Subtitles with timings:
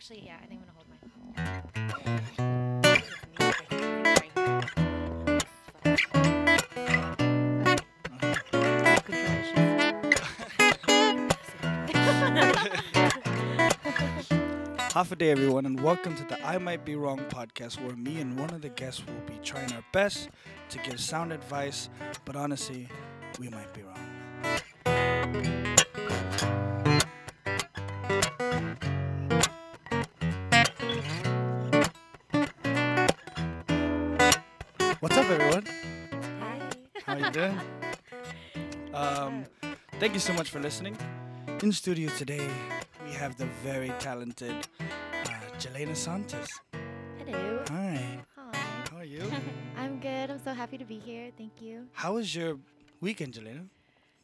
[0.00, 0.86] Actually, yeah, I think I'm gonna hold.
[14.94, 18.22] Half a day, everyone, and welcome to the I Might Be Wrong podcast, where me
[18.22, 20.30] and one of the guests will be trying our best
[20.70, 21.90] to give sound advice,
[22.24, 22.88] but honestly,
[23.38, 23.99] we might be wrong.
[40.10, 40.96] Thank you so much for listening.
[41.62, 42.44] In studio today,
[43.06, 46.48] we have the very talented uh, Gilayna Santos.
[47.24, 47.62] Hello.
[47.68, 48.58] Hi, Hi.
[48.90, 49.22] how are you?
[49.78, 50.32] I'm good.
[50.32, 51.30] I'm so happy to be here.
[51.38, 51.86] Thank you.
[51.92, 52.58] how was your
[53.00, 53.68] weekend, Gilayna?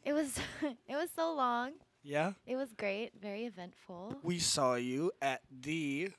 [0.03, 1.71] It was it was so long.
[2.03, 3.11] Yeah, It was great.
[3.21, 4.17] Very eventful.
[4.23, 6.11] we saw you at the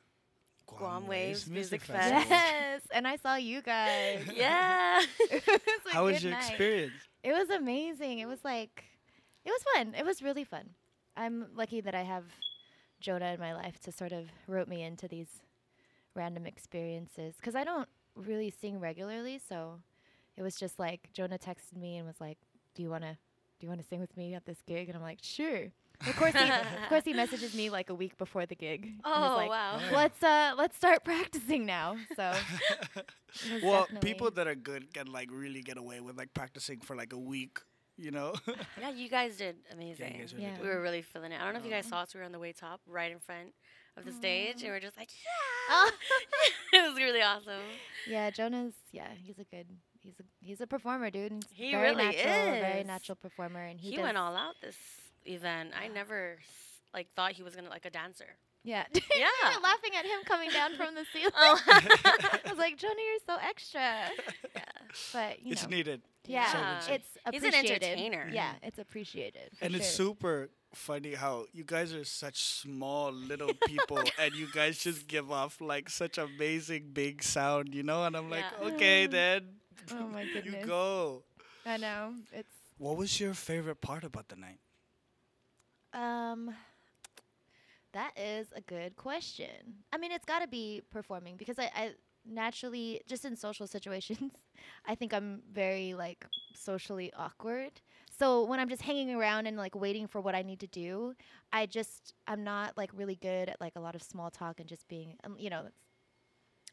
[0.67, 2.23] Guam Waves Music Festival.
[2.23, 2.31] Fest.
[2.31, 4.25] Yes, and I saw you guys.
[4.35, 5.03] Yeah.
[5.31, 6.49] Was How was your night.
[6.49, 6.95] experience?
[7.23, 8.21] It was amazing.
[8.21, 8.85] It was like,
[9.49, 9.95] it was fun.
[9.95, 10.71] It was really fun.
[11.17, 12.25] I'm lucky that I have
[13.01, 15.41] Jonah in my life to sort of rope me into these
[16.15, 19.41] random experiences because I don't really sing regularly.
[19.49, 19.81] So
[20.37, 22.39] it was just like Jonah texted me and was like,
[22.75, 23.19] "Do you wanna,
[23.59, 25.73] do you wanna sing with me at this gig?" And I'm like, "Sure."
[26.07, 28.93] Of course, he, of course, he messages me like a week before the gig.
[29.05, 29.81] Oh like, wow.
[29.93, 31.97] Let's uh, let's start practicing now.
[32.15, 32.33] So
[33.65, 37.13] well, people that are good can like really get away with like practicing for like
[37.13, 37.59] a week,
[37.99, 38.35] you know?
[38.81, 40.19] Yeah, you guys did amazing.
[40.19, 40.55] guys really Yeah.
[40.57, 40.63] did.
[40.63, 41.41] We were really feeling it.
[41.41, 41.97] I don't know if you guys uh-huh.
[41.97, 42.15] saw us.
[42.15, 43.53] We were on the way top, right in front
[43.97, 45.11] of the stage, and we're just like,
[45.71, 45.91] Oh.
[46.73, 46.79] yeah.
[46.81, 47.61] it was really awesome.
[48.07, 49.67] Yeah, Jonah's yeah, he's a good
[50.01, 51.33] he's a he's a performer, dude.
[51.51, 54.55] He's He very really natural, a very natural performer and he, He, went all out
[54.63, 54.77] this
[55.27, 55.73] event.
[55.79, 56.39] I never
[56.95, 58.37] like thought he was gonna like a dancer.
[58.65, 58.85] Yeah.
[58.95, 59.27] Yeah.
[59.45, 61.33] we were laughing at him coming down from the ceiling.
[61.37, 61.59] Oh.
[61.67, 63.81] I was like, Jonah, you're so extra.
[64.55, 64.63] yeah.
[65.13, 65.69] But you it's know.
[65.69, 66.03] needed.
[66.27, 66.93] Yeah, so would say.
[66.93, 68.29] it's He's an entertainer.
[68.31, 69.51] Yeah, it's appreciated.
[69.59, 74.49] for and it's super funny how you guys are such small little people and you
[74.53, 78.05] guys just give off like such amazing big sound, you know?
[78.05, 79.57] And I'm like, okay, then
[79.91, 81.25] Oh my you go.
[81.65, 82.15] I know.
[82.33, 84.61] It's What was your favorite part about the night?
[85.93, 86.55] Um,
[87.93, 89.75] that is a good question.
[89.93, 91.91] I mean, it's got to be performing because I, I
[92.29, 94.33] naturally, just in social situations,
[94.87, 97.81] I think I'm very like socially awkward.
[98.11, 101.15] So when I'm just hanging around and like waiting for what I need to do,
[101.53, 104.69] I just I'm not like really good at like a lot of small talk and
[104.69, 105.69] just being, um, you know,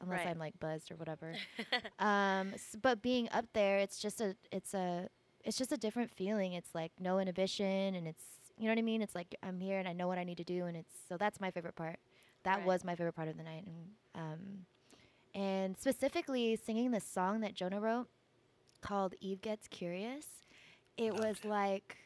[0.01, 0.25] unless Right.
[0.25, 1.39] I'm like buzzed or whatever.
[1.99, 5.09] um, s- but being up there, it's just a it's a
[5.44, 6.53] it's just a different feeling.
[6.53, 8.23] It's like no inhibition, and it's
[8.57, 9.01] you know what I mean.
[9.01, 11.17] It's like I'm here and I know what I need to do, and it's so
[11.17, 11.99] that's my favorite part.
[12.44, 12.63] That Right.
[12.63, 14.39] was my favorite part of the night, and um,
[15.35, 18.07] and specifically singing this song that Jonah wrote
[18.81, 20.28] called "Eve Gets Curious."
[20.97, 21.46] It Loved was it.
[21.46, 21.97] like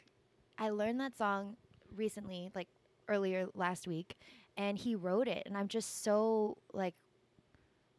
[0.58, 1.56] I learned that song
[1.96, 2.68] recently, like
[3.08, 4.16] earlier last week,
[4.56, 6.94] and he wrote it, and I'm just so like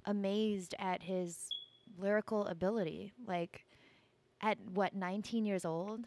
[0.06, 1.54] amazed at his
[1.98, 3.14] lyrical ability.
[3.26, 3.66] Like
[4.42, 6.06] at what 19 years old,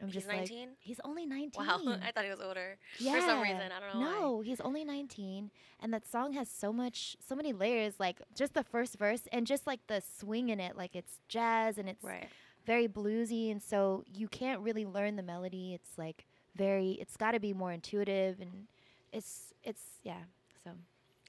[0.00, 0.68] I'm He's just like 19?
[0.80, 1.66] he's only 19.
[1.66, 1.98] Wow.
[2.02, 2.78] I thought he was older.
[2.98, 3.14] yeah.
[3.16, 4.20] For some reason, I don't know why.
[4.20, 5.50] No, he's only 19,
[5.80, 7.94] and that song has so much, so many layers.
[7.98, 11.76] Like just the first verse, and just like the swing in it, like it's jazz
[11.78, 12.28] and it's Right.
[12.66, 15.74] very bluesy, and so you can't really learn the melody.
[15.74, 18.66] It's like very, it's got to be more intuitive, and
[19.12, 20.20] it's it's yeah.
[20.64, 20.70] So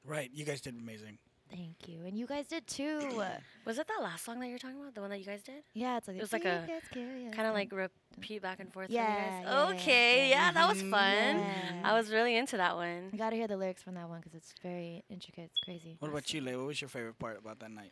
[0.05, 1.17] Right, you guys did amazing.
[1.51, 3.00] Thank you, and you guys did too.
[3.66, 4.95] Was it that last song that you're talking about?
[4.95, 5.63] The one that you guys did?
[5.73, 8.89] yeah, it's like It was like a Kind of like repeat back and forth.
[8.89, 9.44] Yeah, you yeah, guys?
[9.75, 10.29] yeah, Okay.
[10.29, 10.45] yeah.
[10.47, 10.91] Yeah, that was fun.
[10.91, 11.81] Yeah.
[11.84, 13.09] I was really into that one.
[13.12, 15.50] You gotta hear the lyrics from that one because it's very intricate.
[15.51, 15.97] It's crazy.
[16.00, 16.57] What about you, Leah?
[16.57, 17.91] What was your favorite part about that night?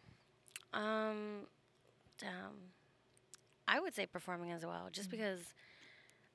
[0.73, 1.41] Um,
[2.19, 2.71] damn.
[3.67, 5.11] I would say performing as well, just Mhm.
[5.11, 5.53] because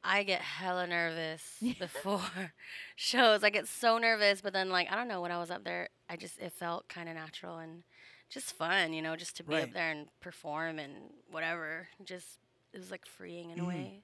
[0.07, 1.43] I get hella nervous
[1.79, 2.21] before
[2.97, 3.43] shows.
[3.43, 5.89] I get so nervous, but then like I don't know when I was up there,
[6.09, 7.83] I just it felt kind of natural and
[8.31, 9.65] just fun, you know, just to be Right.
[9.65, 10.93] up there and perform and
[11.31, 11.89] whatever.
[12.05, 12.27] Just
[12.73, 13.63] it was like freeing in Mhm.
[13.65, 14.03] a way.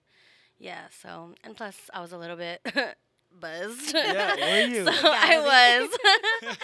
[0.58, 0.84] Yeah.
[1.02, 2.60] So and plus I was a little bit
[3.40, 3.92] buzzed.
[3.94, 4.84] Yeah, were you?
[4.84, 6.58] so I was.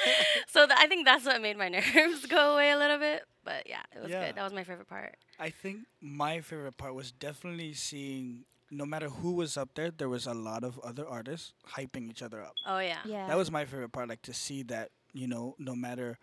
[0.48, 3.22] so th- I think that's what made my nerves go away a little bit.
[3.44, 4.26] But yeah, it was Yeah.
[4.26, 4.36] good.
[4.36, 5.16] That was my favorite part.
[5.38, 10.08] I think my favorite part was definitely seeing no matter who was up there, there
[10.08, 12.54] was a lot of other artists hyping each other up.
[12.66, 12.98] Oh yeah.
[13.04, 13.26] Yeah.
[13.28, 16.18] That was my favorite part, like to see that, you know, no matter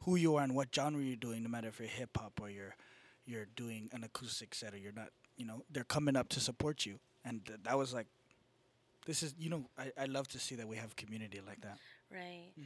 [0.00, 2.50] who you are and what genre you're doing, no matter if you're hip hop or
[2.50, 2.76] you're
[3.24, 6.86] you're doing an acoustic set or you're not, you know, they're coming up to support
[6.86, 6.98] you.
[7.24, 8.06] And th- that was like
[9.06, 11.78] this is you know, I, I love to see that we have community like that.
[12.10, 12.52] Right.
[12.58, 12.64] Mhm.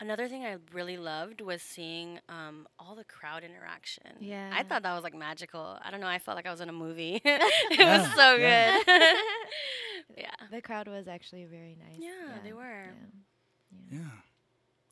[0.00, 4.04] Another thing I really loved was seeing um, all the crowd interaction.
[4.20, 4.50] Yeah.
[4.54, 5.76] I thought that was like magical.
[5.84, 6.06] I don't know.
[6.06, 7.20] I felt like I was in a movie.
[7.24, 7.42] it
[7.78, 8.78] Yeah, was so yeah.
[8.86, 8.86] good.
[10.16, 10.30] yeah.
[10.52, 11.98] the crowd was actually very nice.
[11.98, 12.90] Yeah, they were.
[13.90, 13.98] yeah.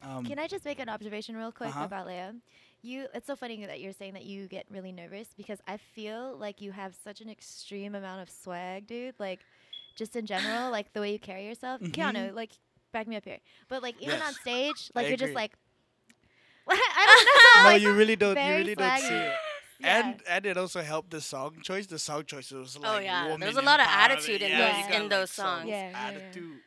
[0.02, 0.16] Yeah.
[0.16, 1.84] Um, Can I just make an observation real quick Uh-huh.
[1.84, 2.34] about Leah?
[2.82, 6.36] You, it's so funny that you're saying that you get really nervous because I feel
[6.36, 9.14] like you have such an extreme amount of swag, dude.
[9.18, 9.40] Like,
[9.96, 11.80] just in general, like the way you carry yourself.
[11.80, 12.52] Keanu, like,
[12.96, 13.40] back me up here.
[13.68, 14.48] But like, even on Mm-hmm.
[14.50, 14.74] Yes.
[14.76, 15.42] stage, I like you're just agree.
[15.42, 15.52] like,
[16.68, 17.62] I don't know.
[17.62, 18.30] no, like, you really don't.
[18.30, 19.32] You very really don't see it.
[19.78, 19.98] Yeah.
[19.98, 21.86] And and it also helped the song choice.
[21.86, 23.36] The song choice was like Oh, yeah.
[23.38, 25.68] There was a lot of attitude in those- you in those songs.
[25.68, 26.08] Yeah, yeah, yeah.
[26.08, 26.60] attitude.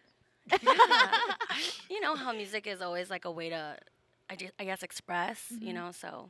[1.89, 3.77] you know how music is always like a way to,
[4.29, 5.39] I, ju- I guess, express.
[5.59, 5.73] You Mhm.
[5.75, 6.29] know, so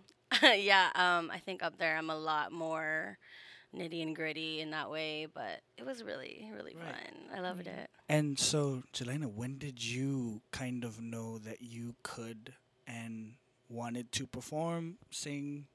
[0.56, 0.90] yeah.
[0.95, 3.18] Um, I think up there I'm a lot more
[3.75, 6.95] nitty and gritty in that way, but it was really, really Right.
[6.95, 7.38] fun.
[7.38, 7.83] I loved Yeah.
[7.83, 7.89] it.
[8.07, 12.54] And so, Gilayna, when did you kind of know that you could
[12.88, 13.36] and
[13.69, 15.68] wanted to perform, sing,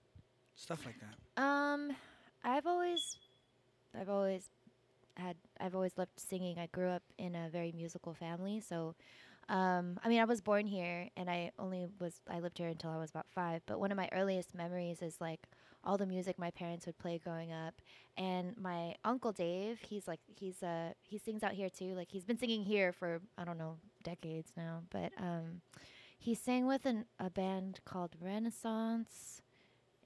[0.57, 1.43] stuff like that?
[1.43, 1.97] Um,
[2.43, 3.19] I've always,
[3.99, 4.51] I've always
[5.17, 6.59] had, I've always loved singing.
[6.59, 8.97] I grew up in a very musical family, so,
[9.49, 12.91] um, I mean, I was born here, and I only was, I lived here until
[12.91, 13.63] I was about five.
[13.67, 15.47] But one of my earliest memories is like
[15.85, 17.75] all the music my parents would play growing up,
[18.17, 21.95] and my uncle Dave, he's like, he's uh, he sings out here too.
[21.95, 25.63] Like he's been singing here for I don't know decades now, but um,
[26.19, 29.43] he sang with an, a band called Renaissance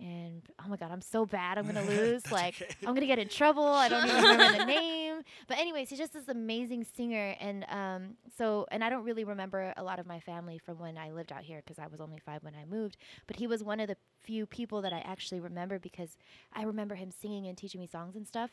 [0.00, 1.58] and oh my god, I'm so bad.
[1.58, 2.30] I'm gonna lose.
[2.30, 2.74] Like okay.
[2.86, 3.66] I'm gonna get in trouble.
[3.66, 5.22] I don't even remember the name.
[5.46, 9.72] But anyways, he's just this amazing singer, and um, so and I don't really remember
[9.76, 12.18] a lot of my family from when I lived out here because I was only
[12.18, 12.96] five when I moved.
[13.26, 16.16] But he was one of the few people that I actually remember because
[16.52, 18.50] I remember him singing and teaching me songs and stuff.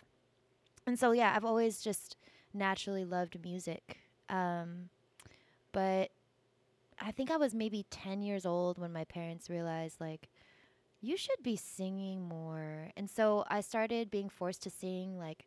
[0.88, 2.16] And so yeah, I've always just
[2.54, 3.98] naturally loved music.
[4.30, 4.90] Um,
[5.72, 6.12] but
[7.00, 10.30] I think I was maybe 10 years old when my parents realized like
[11.06, 12.90] you should be singing more.
[12.98, 15.46] And so I started being forced to sing like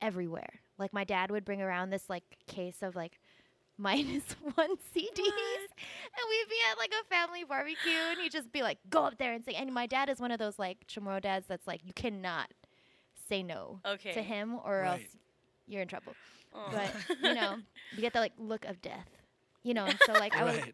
[0.00, 0.60] everywhere.
[0.78, 3.18] Like my dad would bring around this like case of like
[3.78, 4.24] minus
[4.54, 5.64] one CDs.
[6.16, 9.18] And we'd be at like a family barbecue and he'd just be like, go up
[9.18, 9.56] there and sing.
[9.56, 12.50] And my dad is one of those like Chamorro dads that's like, you cannot
[13.28, 14.12] say no Okay.
[14.12, 15.00] to him or else
[15.66, 16.14] you're in trouble.
[16.54, 16.70] Aw.
[16.70, 17.58] But, you know,
[17.92, 19.08] you get the like look of death.
[19.64, 20.72] You know, and so like I would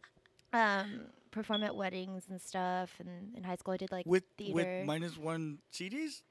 [0.53, 1.01] um
[1.31, 4.55] perform at weddings and stuff and in high school I did like With theater.
[4.55, 6.23] with minus one CDs.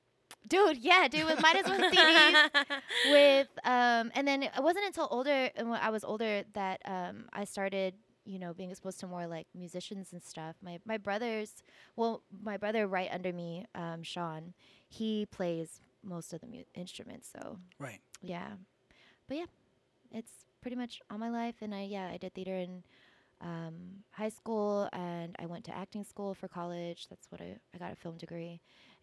[0.47, 2.49] dude, yeah, dude, with minus one CDs.
[3.11, 7.25] with um and then it wasn't until older and when I was older that um
[7.33, 7.93] I started
[8.25, 11.63] you know being exposed to more like musicians and stuff my my brothers
[11.95, 14.53] well my brother right under me um Sean
[14.87, 17.99] he plays most of the mu- instruments so Right.
[18.21, 18.49] yeah
[19.27, 19.45] but yeah
[20.11, 20.31] it's
[20.61, 22.83] pretty much all my life and I yeah I did theater in
[23.41, 27.77] um, high school and I went to acting school for college that's what I, I
[27.77, 28.59] got a film degree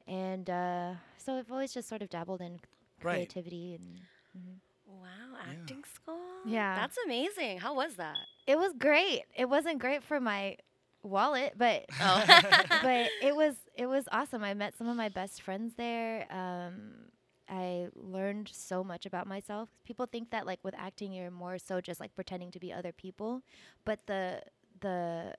[0.07, 2.61] and uh, so I've always just sort of dabbled in
[3.03, 3.29] Right.
[3.29, 4.01] creativity and
[4.37, 4.57] mhm.
[4.87, 5.03] wow,
[5.47, 5.53] Yeah.
[5.53, 6.21] acting school.
[6.47, 6.75] Yeah.
[6.77, 7.59] That's amazing.
[7.59, 8.17] How was that?
[8.47, 10.57] it was great it wasn't great for my
[11.03, 12.25] wallet but Oh.
[12.83, 17.06] but it was it was awesome I met some of my best friends there um,
[17.49, 19.69] I learned so much about myself.
[19.85, 22.93] People think that like with acting you're more so just like pretending to be other
[22.93, 23.43] people,
[23.85, 24.43] but the
[24.81, 25.35] the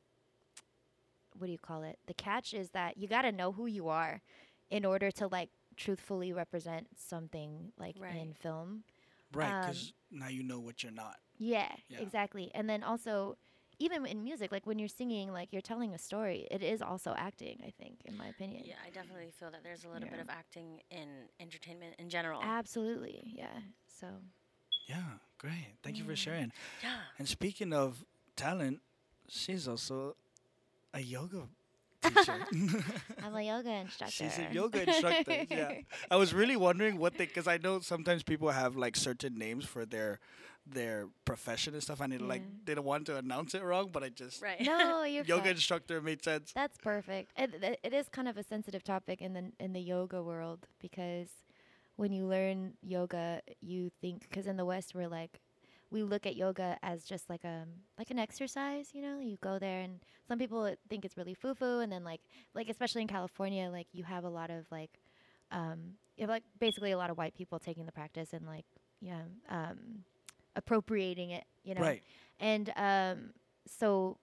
[1.37, 1.99] what do you call it?
[2.07, 4.21] The catch is that you got to know who you are
[4.69, 8.15] in order to like truthfully represent something like Right.
[8.15, 8.83] in film.
[9.33, 9.53] Right.
[9.53, 11.17] Um, Because now you know what you're not.
[11.37, 11.99] Yeah, Yeah.
[11.99, 12.49] exactly.
[12.55, 13.37] And then also
[13.79, 17.13] even in music like when you're singing like you're telling a story, it is also
[17.17, 18.63] acting, I think in my opinion.
[18.65, 21.07] yeah, I definitely feel that there's a little bit of acting in
[21.39, 22.41] entertainment in general.
[22.43, 23.33] Absolutely.
[23.35, 23.47] Yeah.
[23.87, 24.07] So
[24.87, 25.01] Yeah.
[25.37, 25.75] Great.
[25.83, 26.15] Thank you for mm-hmm.
[26.15, 26.51] sharing.
[26.81, 26.97] yeah.
[27.19, 28.03] And speaking of
[28.35, 28.79] talent,
[29.27, 30.15] she's also
[30.93, 31.43] a yoga
[32.01, 32.47] teacher.
[33.23, 34.13] I'm a yoga instructor.
[34.13, 35.45] She's a yoga instructor.
[35.49, 35.73] yeah,
[36.11, 39.65] I was really wondering what they, because I know sometimes people have like certain names
[39.65, 40.19] for their
[40.71, 42.47] their profession and stuff, and it like Yeah.
[42.65, 44.61] they don't want to announce it wrong, but I just Right.
[44.61, 45.51] No, you're yoga fine.
[45.51, 46.51] instructor made sense.
[46.53, 47.31] That's perfect.
[47.37, 50.67] It, it, it is kind of a sensitive topic in the in the yoga world
[50.79, 51.29] because
[51.95, 55.41] when you learn yoga, you think because in the West we're like
[55.89, 57.65] we look at yoga as just like a
[57.97, 58.89] like an exercise.
[58.93, 62.03] You know, you go there and some people think it's really foo foo, and then
[62.03, 62.21] like
[62.53, 64.99] like especially in California, like you have a lot of like
[65.51, 68.65] um you have like basically a lot of white people taking the practice and like
[68.99, 70.03] yeah um
[70.57, 71.45] appropriating it.
[71.63, 72.03] You know, Right.
[72.39, 73.31] and um,
[73.67, 74.17] so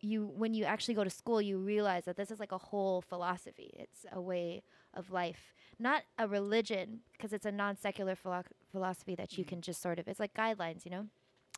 [0.00, 3.00] you when you actually go to school you realize that this is like a whole
[3.00, 9.14] philosophy it's a way of life not a religion because it's a non-secular philo- philosophy
[9.14, 9.48] that you Mhm.
[9.48, 11.06] can just sort of it's like guidelines you know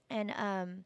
[0.08, 0.84] and um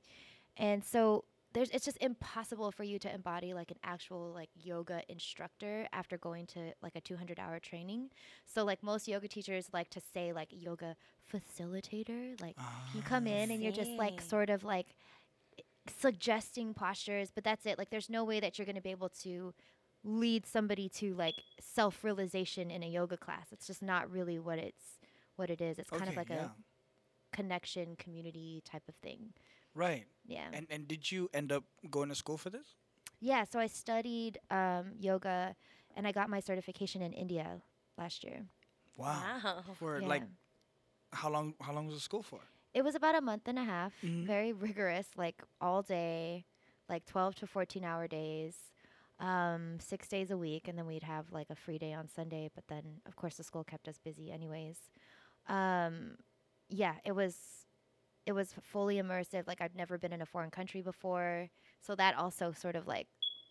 [0.57, 5.02] and so there's it's just impossible for you to embody like an actual like yoga
[5.09, 8.11] instructor after going to like a 200 hour training.
[8.47, 10.97] So like most yoga teachers like to say like yoga
[11.32, 12.40] facilitator.
[12.40, 12.56] Like
[12.94, 14.87] you ah, come in and you're just like sort of like
[16.00, 17.78] suggesting postures but that's it.
[17.78, 19.52] Like there's no way that you're going to be able to
[20.04, 23.47] lead somebody to like self-realization in a yoga class.
[23.52, 24.99] It's just not really what it's
[25.37, 25.78] what it is.
[25.78, 26.47] It's kind of like yeah.
[26.47, 29.32] a connection community type of thing
[29.75, 30.07] Right.
[30.26, 32.76] yeah And and did you end up going to school for this?
[33.21, 35.55] yeah so i studied um, yoga
[35.97, 37.61] and i got my certification in india
[37.99, 38.47] last year
[38.97, 39.23] Wow.
[39.23, 39.64] Wow.
[39.79, 40.09] For yeah.
[40.09, 40.23] like
[41.12, 42.41] how long how long was the school for?
[42.75, 44.26] it was about a month and a half Mhm.
[44.26, 46.45] very rigorous like all day
[46.88, 48.55] like 12 to 14 hour days
[49.21, 52.50] um, six days a week and then we'd have like a free day on sunday
[52.55, 54.79] but then of course the school kept us busy anyways
[55.49, 56.17] um,
[56.69, 57.62] yeah it was
[58.26, 61.49] it was fully immersive like i'd never been in a foreign country before
[61.81, 63.07] so that also sort of like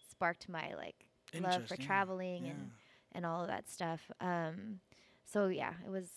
[0.09, 0.95] sparked my like
[1.39, 2.51] love for traveling Yeah.
[2.51, 2.71] and
[3.13, 4.79] and all of that stuff um,
[5.25, 6.07] so yeah it was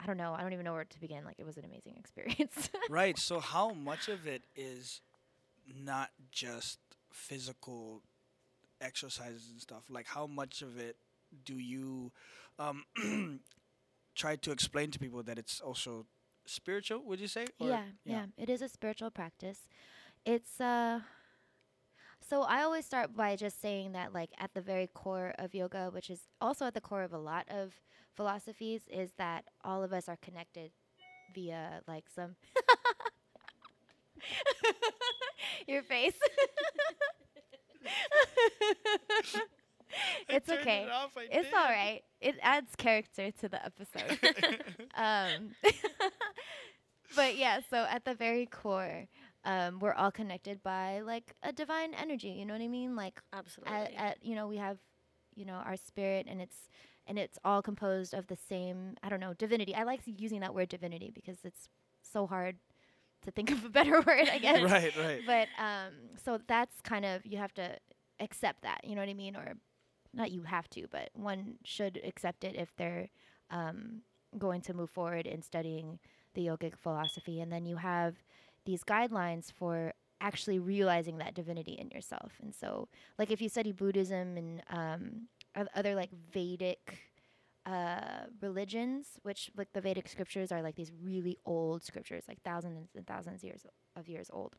[0.00, 1.94] i don't know i don't even know where to begin like it was an amazing
[1.98, 3.16] experience right.
[3.28, 5.00] So how much of it is
[5.72, 6.78] not just
[7.12, 8.02] physical
[8.80, 9.84] exercises and stuff?
[9.88, 10.96] Like how much of it
[11.44, 12.12] do you
[12.58, 12.84] um,
[14.14, 16.06] try to explain to people that it's also
[16.50, 17.02] spiritual?
[17.04, 17.46] Would you say?
[17.58, 19.66] Or- yeah, yeah, It is a spiritual practice.
[20.24, 21.00] It's uh
[22.28, 25.90] so I always start by just saying that like at the very core of yoga,
[25.92, 27.72] which is also at the core of a lot of
[28.14, 30.70] philosophies, is that all of us are connected
[31.34, 32.36] via like some
[35.66, 36.14] your face.
[40.28, 40.84] It's okay.
[40.84, 41.54] it off, It's did.
[41.54, 42.02] all right.
[42.20, 44.18] It adds character to the episode.
[44.96, 45.54] um,
[47.16, 49.06] but yeah, so at the very core,
[49.44, 52.28] um, we're all connected by like a divine energy.
[52.30, 52.96] You know what I mean?
[52.96, 53.74] Like Absolutely.
[53.74, 54.78] at, at you know we have,
[55.34, 56.68] you know, our spirit, and it's
[57.06, 58.96] and it's all composed of the same.
[59.02, 59.74] I don't know divinity.
[59.74, 61.68] I like using that word divinity because it's
[62.02, 62.56] so hard
[63.22, 64.28] to think of a better word.
[64.28, 64.62] I guess.
[64.70, 65.20] right, right.
[65.26, 65.92] But um,
[66.24, 67.76] so that's kind of you have to
[68.20, 68.80] accept that.
[68.84, 69.36] You know what I mean?
[69.36, 69.54] Or
[70.12, 73.08] not you have to, but one should accept it if they're
[73.50, 74.02] um,
[74.38, 75.98] going to move forward in studying
[76.34, 77.40] the yogic philosophy.
[77.40, 78.16] And then you have
[78.64, 82.32] these guidelines for actually realizing that divinity in yourself.
[82.42, 86.98] And so, like if you study Buddhism and um, other like Vedic
[87.66, 92.90] uh, religions, which like the Vedic scriptures are like these really old scriptures, like thousands
[92.94, 93.64] and thousands years
[93.96, 94.56] of years old,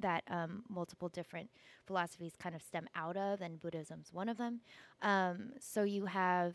[0.00, 1.50] that um, multiple different
[1.86, 4.60] philosophies kind of stem out of, and Buddhism's one of them.
[5.02, 6.54] Um, so you have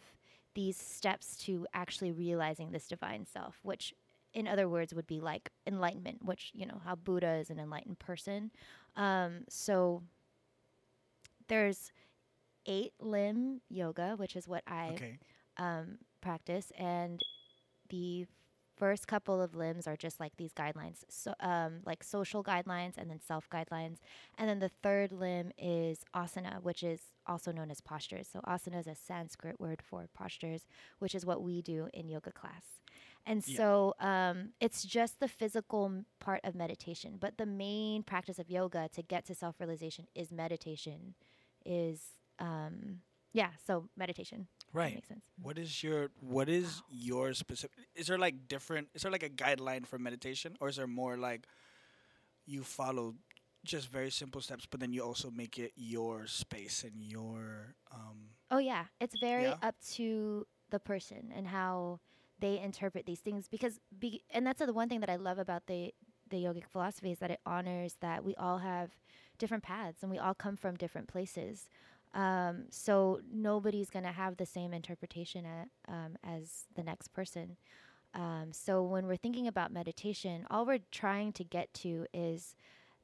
[0.54, 3.94] these steps to actually realizing this divine self, which
[4.34, 8.00] in other words would be like enlightenment, which you know how Buddha is an enlightened
[8.00, 8.52] person.
[8.96, 10.04] Um, so
[11.48, 11.92] there's
[12.66, 15.20] eight limb yoga, which is what I Okay.
[15.58, 17.24] um, practice, and
[17.90, 18.26] the
[18.82, 23.10] first couple of limbs are just like these guidelines, so um, like social guidelines and
[23.10, 24.00] then self guidelines,
[24.38, 28.28] and then the third limb is asana, which is also known as postures.
[28.32, 30.66] So asana is a Sanskrit word for postures,
[31.00, 32.66] which is what we do in yoga class.
[33.26, 33.58] And Yeah.
[33.58, 38.50] so um, it's just the physical m- part of meditation, but the main practice of
[38.50, 41.16] yoga to get to self realization is meditation.
[41.66, 42.02] Is
[42.40, 43.02] um,
[43.34, 44.48] yeah, so meditation.
[44.74, 44.96] Right.
[44.96, 45.26] makes sense.
[45.42, 47.78] What is your what is your specific?
[47.96, 48.90] Is there like different?
[48.94, 51.46] Is there like a guideline for meditation, or is there more like
[52.46, 53.16] you follow
[53.64, 58.30] just very simple steps, but then you also make it your space and your um,
[58.50, 59.58] Oh yeah, it's very Yeah.
[59.62, 62.00] up to the person and how
[62.40, 65.68] they interpret these things because be, and that's the one thing that I love about
[65.68, 65.94] the
[66.30, 68.92] the yogic philosophy is that it honors that we all have
[69.38, 71.70] different paths and we all come from different places.
[72.14, 77.58] Um, so nobody's going to have the same interpretation a, um, as the next person.
[78.14, 82.56] Um, so when we're thinking about meditation, all we're trying to get to is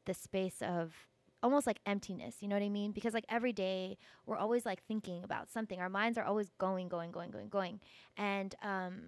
[0.06, 0.94] the space of
[1.42, 2.38] almost like emptiness.
[2.42, 2.92] You know what I mean?
[2.92, 5.80] Because like every day we're always like thinking about something.
[5.80, 7.80] Our minds are always going, going, going, going, going,
[8.18, 9.02] and um,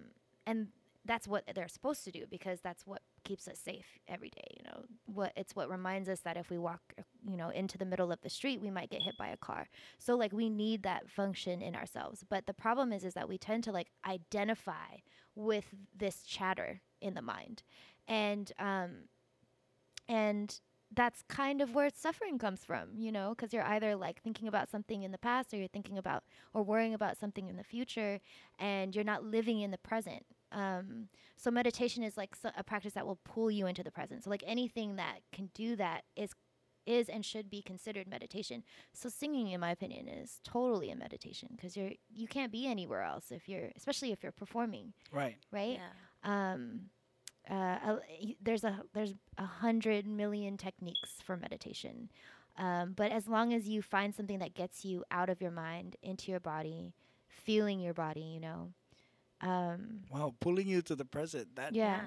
[0.46, 0.68] and
[1.04, 4.46] that's what they're supposed to do because that's what keeps us safe every day.
[4.56, 7.78] You know, what it's what reminds us that if we walk, uh, you know, into
[7.78, 9.68] the middle of the street, we might get hit by a car.
[9.98, 12.24] So like we need that function in ourselves.
[12.28, 14.98] But the problem is, is that we tend to like identify
[15.34, 17.62] with this chatter in the mind,
[18.08, 19.08] and um,
[20.08, 20.60] and
[20.92, 24.68] that's kind of where suffering comes from, you know, because you're either like thinking about
[24.68, 28.18] something in the past or you're thinking about or worrying about something in the future
[28.58, 30.24] and you're not living in the present.
[30.50, 34.24] Um, so meditation is like so- a practice that will pull you into the present.
[34.24, 36.32] So like anything that can do that is
[36.86, 38.62] is and should be considered meditation.
[38.92, 43.02] So singing, in my opinion, is totally a meditation because you're you can't be anywhere
[43.02, 45.36] else if you're, especially if you're performing, Right.
[45.52, 45.78] right?
[46.24, 46.52] Yeah.
[46.52, 46.90] um,
[47.50, 52.10] uh, a- y- there's a there's a hundred million techniques for meditation,
[52.58, 55.96] um, but as long as you find something that gets you out of your mind
[56.02, 56.92] into your body,
[57.28, 58.72] feeling your body, you know,
[59.40, 61.56] um, Wow, pulling you to the present.
[61.56, 62.00] That yeah,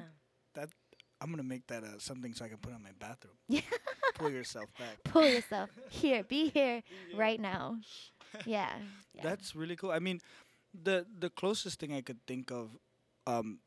[1.23, 3.35] I'm gonna make that uh, something so I can put on my bathroom.
[3.49, 3.61] Yeah.
[4.15, 4.99] Pull yourself back.
[5.05, 6.83] pull yourself here, be here
[7.15, 7.77] right now,
[8.45, 8.73] yeah,
[9.13, 9.21] yeah.
[9.23, 9.91] That's really cool.
[9.91, 10.21] I mean,
[10.73, 12.77] the the closest thing I could think of,
[13.27, 13.59] um,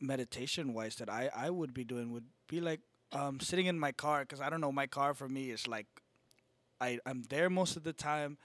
[0.00, 2.80] meditation wise that I I would be doing would be like
[3.12, 5.86] um sitting in my car because I don't know my car for me is like,
[6.80, 8.38] I I'm there most of the time,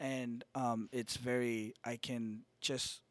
[0.00, 3.02] and um it's very I can just.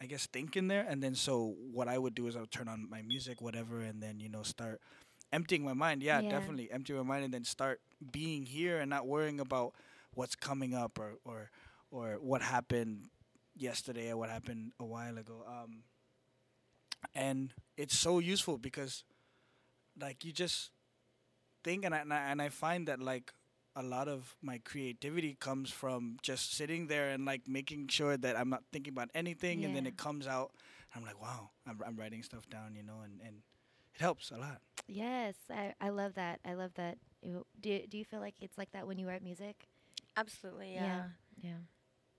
[0.00, 2.50] I guess think in there, and then so what I would do is I would
[2.50, 4.80] turn on my music, whatever, and then you know start
[5.32, 6.02] emptying my mind.
[6.02, 6.28] Yeah, Yeah.
[6.28, 7.80] definitely empty my mind, and then start
[8.12, 9.74] being here and not worrying about
[10.14, 11.50] what's coming up or or
[11.90, 13.08] or what happened
[13.56, 15.44] yesterday or what happened a while ago.
[15.46, 15.82] Um,
[17.14, 19.04] and it's so useful because
[20.00, 20.70] like you just
[21.64, 23.32] think and I, and I and I find that like
[23.78, 28.36] a lot of my creativity comes from just sitting there and like making sure that
[28.38, 30.52] I'm not thinking about anything and then it comes out
[30.94, 33.36] I'm like wow I'm, I'm writing stuff down you know and, and
[33.94, 36.40] it helps a lot yes, I, I love that.
[36.44, 36.98] I love that.
[37.22, 37.44] Do
[37.88, 39.68] do you feel like it's like that when you write music?
[40.16, 40.74] Absolutely.
[40.74, 41.04] Yeah.
[41.42, 41.60] yeah,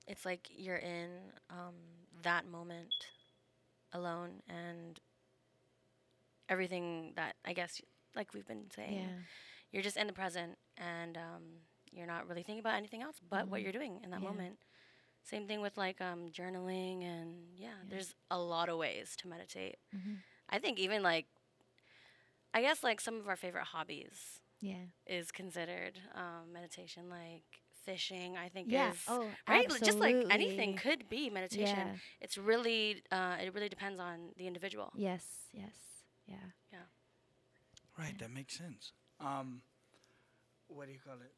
[0.07, 1.09] It's like you're in
[1.49, 1.75] um,
[2.23, 2.93] that moment
[3.93, 4.99] alone and
[6.49, 7.81] everything that I guess,
[8.15, 9.19] like we've been saying, yeah.
[9.71, 11.43] You're just in the present and um,
[11.91, 13.63] you're not really thinking about anything else but what Mhm.
[13.63, 14.29] you're doing in that Yeah.
[14.29, 14.57] moment.
[15.23, 17.89] Same thing with like um, journaling and yeah, Yeah.
[17.89, 19.77] there's a lot of ways to meditate.
[19.91, 20.15] hmm
[20.49, 21.27] I think even like,
[22.53, 24.85] I guess like some of our favorite hobbies Yeah.
[25.07, 27.43] is considered um, meditation, like
[27.85, 28.37] fishing.
[28.37, 28.91] I think Yeah.
[28.91, 29.69] is Oh, right.
[29.69, 31.79] Like, Just like anything could be meditation.
[31.79, 31.95] Yeah.
[32.21, 34.91] It's really, uh, it really depends on the individual.
[34.95, 35.23] Yes.
[35.53, 35.75] Yes.
[36.27, 36.35] Yeah.
[36.71, 36.79] Yeah.
[37.97, 38.25] Right Yeah.
[38.27, 39.61] that makes sense um
[40.67, 41.33] what do you call it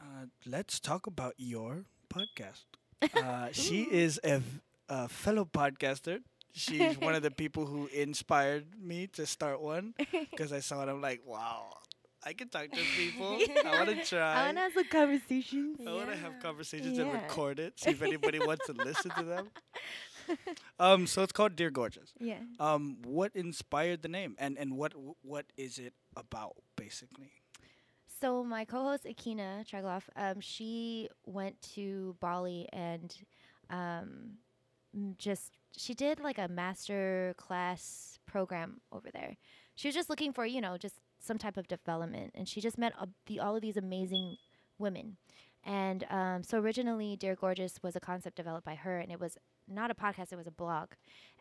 [0.00, 2.64] uh, let's talk about your podcast
[3.16, 6.18] uh, she is a, v- a fellow podcaster
[6.52, 9.94] she's one of the people who inspired me to start one
[10.30, 10.88] because I saw it.
[10.88, 11.74] I'm like, wow,
[12.24, 13.38] I can talk to people.
[13.64, 14.34] I want to try.
[14.34, 15.78] I want to have some conversations.
[15.86, 17.22] I want to have conversations and Yeah.
[17.22, 17.80] record it.
[17.80, 19.48] See if anybody wants to listen to them.
[20.78, 22.12] Um, so it's called Dear Gorgeous.
[22.18, 22.40] Yeah.
[22.58, 24.92] Um, what inspired the name, and and what
[25.22, 27.30] what is it about, basically?
[28.20, 33.14] So my co-host Akina Tragloff, um, she went to Bali and
[33.70, 34.38] um,
[35.18, 39.36] just she did like a master class program over there.
[39.74, 42.78] She was just looking for you know just some type of development, and she just
[42.78, 42.92] met
[43.26, 44.36] the all of these amazing
[44.78, 45.16] women.
[45.64, 49.38] And um, so originally, Dear Gorgeous was a concept developed by her, and it was
[49.68, 50.88] not a podcast; it was a blog.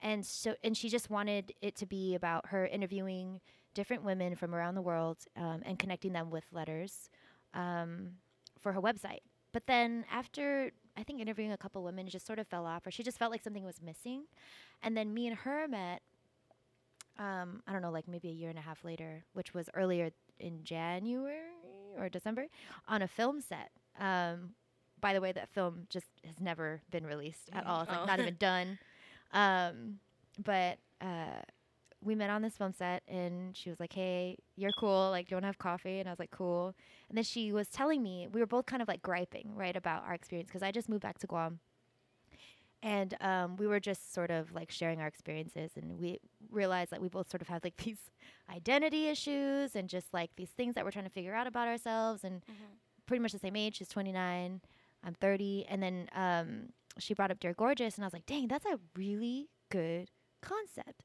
[0.01, 3.41] And so, and she just wanted it to be about her interviewing
[3.73, 7.09] different women from around the world um, and connecting them with letters
[7.53, 8.11] um,
[8.59, 9.21] for her website.
[9.53, 12.85] But then after I think interviewing a couple women, it just sort of fell off,
[12.85, 14.25] or she just felt like something was missing.
[14.81, 16.01] And then me and her met.
[17.19, 20.11] Um, I don't know, like maybe a year and a half later, which was earlier
[20.39, 21.51] in January
[21.95, 22.47] or December,
[22.87, 23.69] on a film set.
[23.99, 24.55] Um,
[25.01, 27.69] by the way, that film just has never been released at Mhm.
[27.69, 27.81] all.
[27.81, 28.05] It's like Oh.
[28.05, 28.79] not even done.
[29.31, 29.99] Um,
[30.43, 31.41] but uh,
[32.03, 35.09] we met on this film set and she was like, Hey, you're cool.
[35.11, 35.99] Like, do you want to have coffee?
[35.99, 36.75] And I was like, Cool.
[37.09, 40.03] And then she was telling me, we were both kind of like griping, right, about
[40.05, 41.59] our experience because I just moved back to Guam.
[42.83, 46.99] And um, we were just sort of like sharing our experiences, and we realized that
[46.99, 47.99] we both sort of had like these
[48.51, 52.23] identity issues and just like these things that we're trying to figure out about ourselves.
[52.23, 52.41] And
[53.05, 53.77] pretty much the same age.
[53.77, 54.61] She's 29.
[55.03, 55.65] I'm 30.
[55.69, 58.79] And then um, she brought up Dear Gorgeous, and I was like, dang, that's a
[58.95, 60.09] really good
[60.41, 61.03] concept.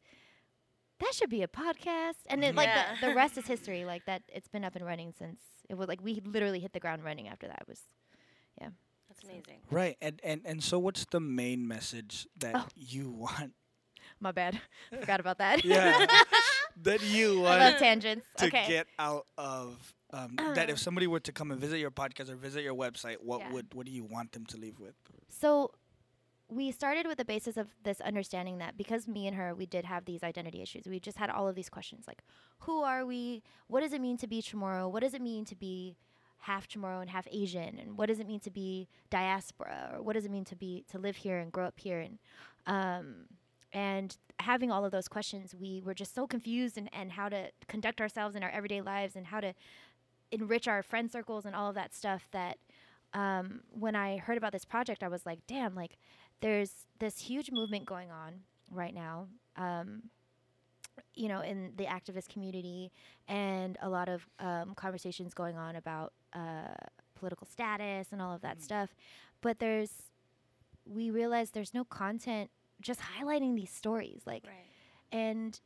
[1.01, 2.15] That should be a podcast.
[2.29, 3.85] And then, like, the, the rest is history.
[3.85, 6.81] Like, that, it's been up and running since it was like we literally hit the
[6.81, 7.59] ground running after that.
[7.63, 7.81] It was,
[8.61, 8.69] yeah.
[9.09, 9.61] That's amazing.
[9.71, 12.67] Right, and and and so what's the main message that Oh.
[12.75, 13.53] you want?
[14.21, 14.61] my bad.
[15.01, 15.65] Forgot about that.
[15.65, 16.07] Yeah,
[16.83, 18.27] that you I love want tangents.
[18.39, 18.65] to okay.
[18.69, 19.95] get out of.
[20.13, 23.17] Um, that if somebody were to come and visit your podcast or visit your website,
[23.21, 23.53] what Yeah.
[23.53, 24.95] would what do you want them to leave with?
[25.29, 25.73] So
[26.49, 29.85] we started with the basis of this understanding that because me and her, we did
[29.85, 30.87] have these identity issues.
[30.87, 32.23] We just had all of these questions like,
[32.61, 33.43] who are we?
[33.67, 34.89] What does it mean to be Chamorro?
[34.91, 35.97] What does it mean to be
[36.39, 37.79] half Chamorro and half Asian?
[37.81, 39.91] And what does it mean to be diaspora?
[39.95, 41.99] Or what does it mean to be to live here and grow up here?
[41.99, 42.19] And
[42.67, 43.15] um,
[43.73, 47.51] and having all of those questions, we were just so confused and, and how to
[47.67, 49.53] conduct ourselves in our everyday lives and how to
[50.33, 52.59] enrich our friend circles and all of that stuff that
[53.15, 55.97] um, when I heard about this project, I was like, damn, like
[56.41, 59.29] there's this huge movement going on right now.
[59.57, 60.05] Um,
[61.15, 62.91] you know, in the activist community,
[63.29, 66.75] and a lot of um, conversations going on about uh,
[67.15, 68.95] political status and all of that stuff.
[69.43, 69.91] But there's,
[70.87, 75.19] we realize there's no content just highlighting these stories, like, Right.
[75.19, 75.59] and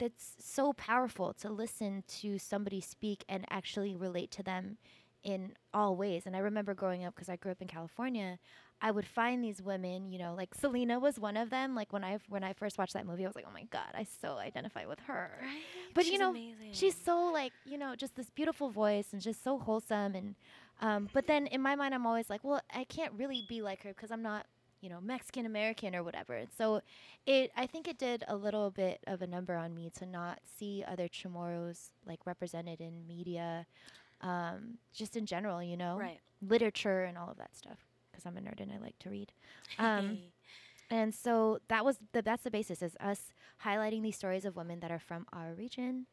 [0.00, 4.78] that's so powerful to listen to somebody speak and actually relate to them
[5.22, 6.22] in all ways.
[6.26, 8.38] And I remember growing up because I grew up in California,
[8.82, 11.74] I would find these women, you know, like Selena was one of them.
[11.74, 13.92] Like when I when I first watched that movie, I was like, oh my god,
[13.94, 15.38] I so identify with her.
[15.42, 15.62] Right.
[15.94, 16.72] But, you know, amazing.
[16.72, 20.34] She's so like you know just this beautiful voice and just so wholesome and
[20.80, 23.82] um, but then in my mind I'm always like well I can't really be like
[23.82, 24.46] her because I'm not
[24.80, 26.42] you know Mexican American or whatever.
[26.56, 26.80] So
[27.26, 30.40] it I think it did a little bit of a number on me to not
[30.58, 33.66] see other Chamorros like represented in media
[34.20, 35.98] um, just in general you know?
[35.98, 36.20] Right.
[36.46, 37.78] literature and all of that stuff
[38.10, 39.32] because I'm a nerd and I like to read.
[39.78, 40.18] Um,
[40.90, 43.32] and so that was the that's the basis is us
[43.64, 46.06] highlighting these stories of women that are from our region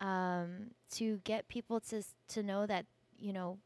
[0.00, 2.86] um, to get people to to know that
[3.18, 3.58] you know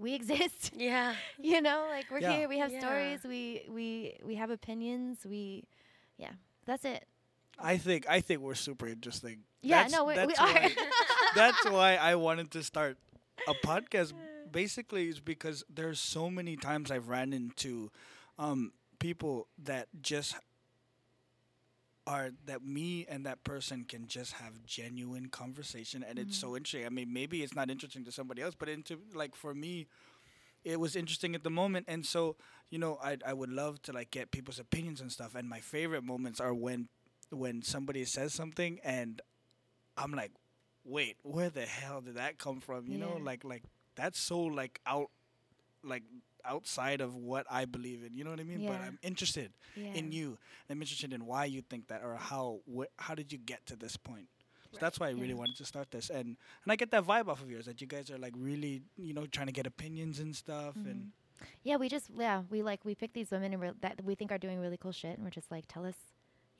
[0.00, 0.72] we exist.
[0.76, 1.14] yeah.
[1.38, 2.32] you know, like we're Yeah.
[2.36, 2.48] here.
[2.48, 2.80] We have Yeah.
[2.80, 3.20] stories.
[3.24, 5.18] We we we have opinions.
[5.24, 5.64] We
[6.18, 6.32] yeah,
[6.66, 7.04] that's it.
[7.58, 9.44] I think I think we're super interesting.
[9.62, 10.46] Yeah, That's- no, we, we that's are.
[10.46, 10.74] why-
[11.34, 12.96] that's why I wanted to start
[13.46, 14.12] a podcast.
[14.50, 17.90] Basically, is because there's so many times I've ran into
[18.38, 20.34] um, people that just
[22.10, 26.48] are that me and that person can just have genuine conversation, and it's mm-hmm.
[26.48, 26.84] so interesting.
[26.84, 29.86] I mean, maybe it's not interesting to somebody else, but into like for me,
[30.64, 32.34] it was interesting at the moment, and so
[32.68, 35.36] you know, I I would love to like get people's opinions and stuff.
[35.36, 36.88] And my favorite moments are when
[37.30, 39.22] when somebody says something and
[39.96, 40.32] I'm like,
[40.84, 42.88] wait, where the hell did that come from?
[42.88, 43.62] You know, like like
[43.94, 45.10] that's so like out
[45.84, 46.02] like
[46.44, 48.14] outside of what I believe in.
[48.14, 48.66] You know what I mean?
[48.66, 49.94] But I'm interested yeah.
[49.94, 50.38] in you.
[50.68, 53.76] I'm interested in why you think that or how wh- how did you get to
[53.76, 54.28] this point?
[54.70, 54.80] So Right.
[54.82, 55.34] that's why I really Yeah.
[55.34, 57.86] wanted to start this, and and I get that vibe off of yours that you
[57.86, 61.08] guys are like really, you know, trying to get opinions and stuff, and mm-hmm.
[61.64, 64.38] Yeah, we just yeah we like we pick these women and that we think are
[64.38, 65.96] doing really cool shit, and we're just like, tell us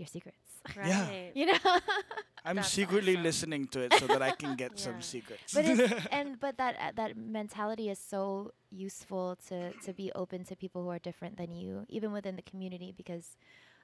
[0.01, 0.39] your secrets.
[0.77, 0.89] Right.
[0.89, 1.31] Yeah.
[1.35, 1.59] you know.
[2.45, 3.23] I'm That's secretly awesome.
[3.23, 4.85] listening to it so that I can get Yeah.
[4.85, 5.55] some secrets.
[5.55, 5.65] but
[6.11, 10.83] and but that uh, that mentality is so useful to to be open to people
[10.83, 13.37] who are different than you even within the community because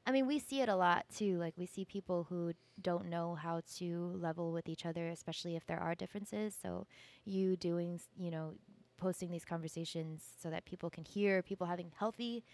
[0.06, 3.34] i mean we see it a lot too like we see people who don't know
[3.34, 6.86] how to level with each other especially if there are differences so
[7.24, 8.54] you doing you know
[8.98, 12.44] posting these conversations so that people can hear people having healthy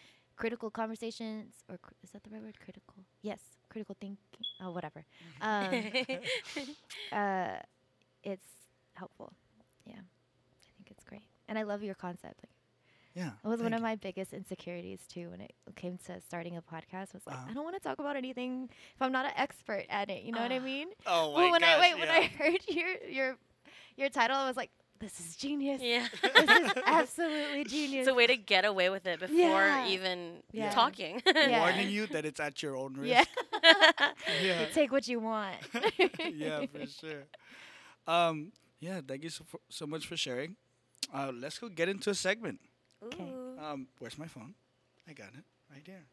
[0.42, 4.18] critical conversations or cr- is that the right word critical yes critical thinking
[4.62, 5.04] oh whatever
[5.40, 5.90] um,
[7.12, 7.56] uh,
[8.24, 8.46] it's
[8.94, 9.32] helpful.
[9.86, 12.40] Yeah, I think it's great, and I love your concept.
[12.42, 12.54] Like,
[13.14, 13.86] yeah, it was one of you.
[13.90, 17.14] my biggest insecurities too when it came to starting a podcast.
[17.14, 17.50] Was like, Uh-huh.
[17.50, 20.22] I don't want to talk about anything if I'm not an expert at it.
[20.24, 20.88] You know what I mean?
[21.06, 22.08] Oh Well, my when gosh, I wait, when.
[22.10, 23.36] I heard your your
[23.96, 24.70] your title, I was like,
[25.02, 25.82] this is genius.
[25.82, 26.06] yeah.
[26.22, 28.06] This is absolutely genius.
[28.06, 29.88] It's a way to get away with it before Yeah.
[29.88, 30.70] even Yeah.
[30.70, 31.20] talking.
[31.26, 31.60] Yeah.
[31.60, 33.28] warning you that it's at your own risk.
[33.62, 34.12] yeah,
[34.42, 34.66] yeah.
[34.72, 35.56] take what you want.
[36.34, 37.24] yeah, for sure.
[38.06, 40.56] Um, yeah, thank you so, for, so much for sharing.
[41.12, 42.60] Uh, let's go get into a segment.
[43.04, 43.22] Okay.
[43.24, 43.58] Ooh.
[43.60, 44.54] Um, where's my phone?
[45.08, 46.06] I got it right there.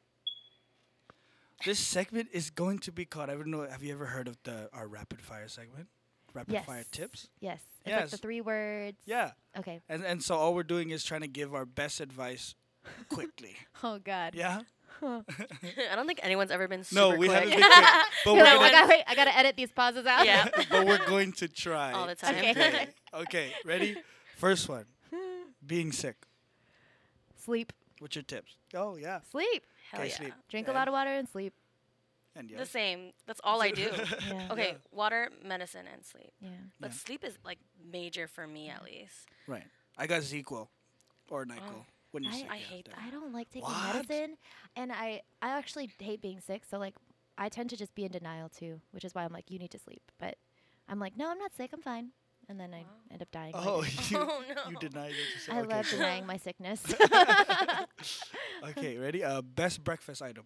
[1.66, 3.30] This segment is going to be called.
[3.30, 3.68] I don't know.
[3.70, 5.88] Have you ever heard of the our rapid fire segment?
[6.34, 6.66] Rapid yes.
[6.66, 7.28] fire tips.
[7.40, 7.60] Yes.
[7.82, 8.12] It's like Yes.
[8.12, 8.98] the three words.
[9.06, 9.82] Yeah, Okay.
[9.90, 12.56] and and so all we're doing is trying to give our best advice
[13.10, 13.56] quickly.
[13.84, 14.36] Oh God.
[14.36, 14.62] yeah.
[15.02, 17.40] I don't think anyone's ever been super No, we quick.
[17.40, 17.86] haven't been quick,
[18.26, 19.04] but we're like, gonna, I gotta wait.
[19.08, 20.26] I gotta edit these pauses out.
[20.26, 20.50] Yeah.
[20.70, 22.36] but we're going to try All the time.
[22.36, 22.88] Okay.
[23.14, 23.96] okay, ready?
[24.36, 24.86] First one.
[25.66, 26.16] Being sick.
[27.44, 27.72] Sleep.
[28.00, 28.58] What's your tips?
[28.74, 29.20] Oh yeah.
[29.32, 29.64] Sleep.
[29.92, 30.16] Hell Okay, yeah.
[30.16, 30.34] sleep.
[30.50, 31.54] Drink And- a lot of water and sleep.
[32.40, 33.12] And The same.
[33.28, 33.90] That's all I do.
[34.28, 34.48] Yeah.
[34.52, 34.78] Okay, Yeah.
[34.92, 36.32] water, medicine, and sleep.
[36.40, 36.50] Yeah.
[36.80, 36.98] But Yeah.
[36.98, 37.60] sleep is like
[37.92, 39.28] major for me at least.
[39.46, 39.66] Right.
[39.98, 40.68] I got ZzzQuil
[41.30, 41.60] or NyQuil.
[41.82, 41.86] Oh.
[42.12, 42.96] when you're I- sick, I yeah, hate that.
[43.06, 43.94] I don't like taking What?
[43.96, 44.38] medicine,
[44.76, 46.64] and I I actually hate being sick.
[46.66, 46.96] So like,
[47.38, 49.72] I tend to just be in denial too, which is why I'm like, you need
[49.72, 50.02] to sleep.
[50.18, 50.36] But
[50.88, 51.70] I'm like, no, I'm not sick.
[51.74, 52.12] I'm fine.
[52.48, 53.52] And then I end up dying.
[53.54, 54.72] Oh, you, Oh, no.
[54.72, 55.18] you denied it.
[55.48, 56.00] You I okay, love cool.
[56.00, 56.82] denying my sickness.
[58.64, 59.24] Okay, ready?
[59.24, 60.46] Uh, best breakfast item.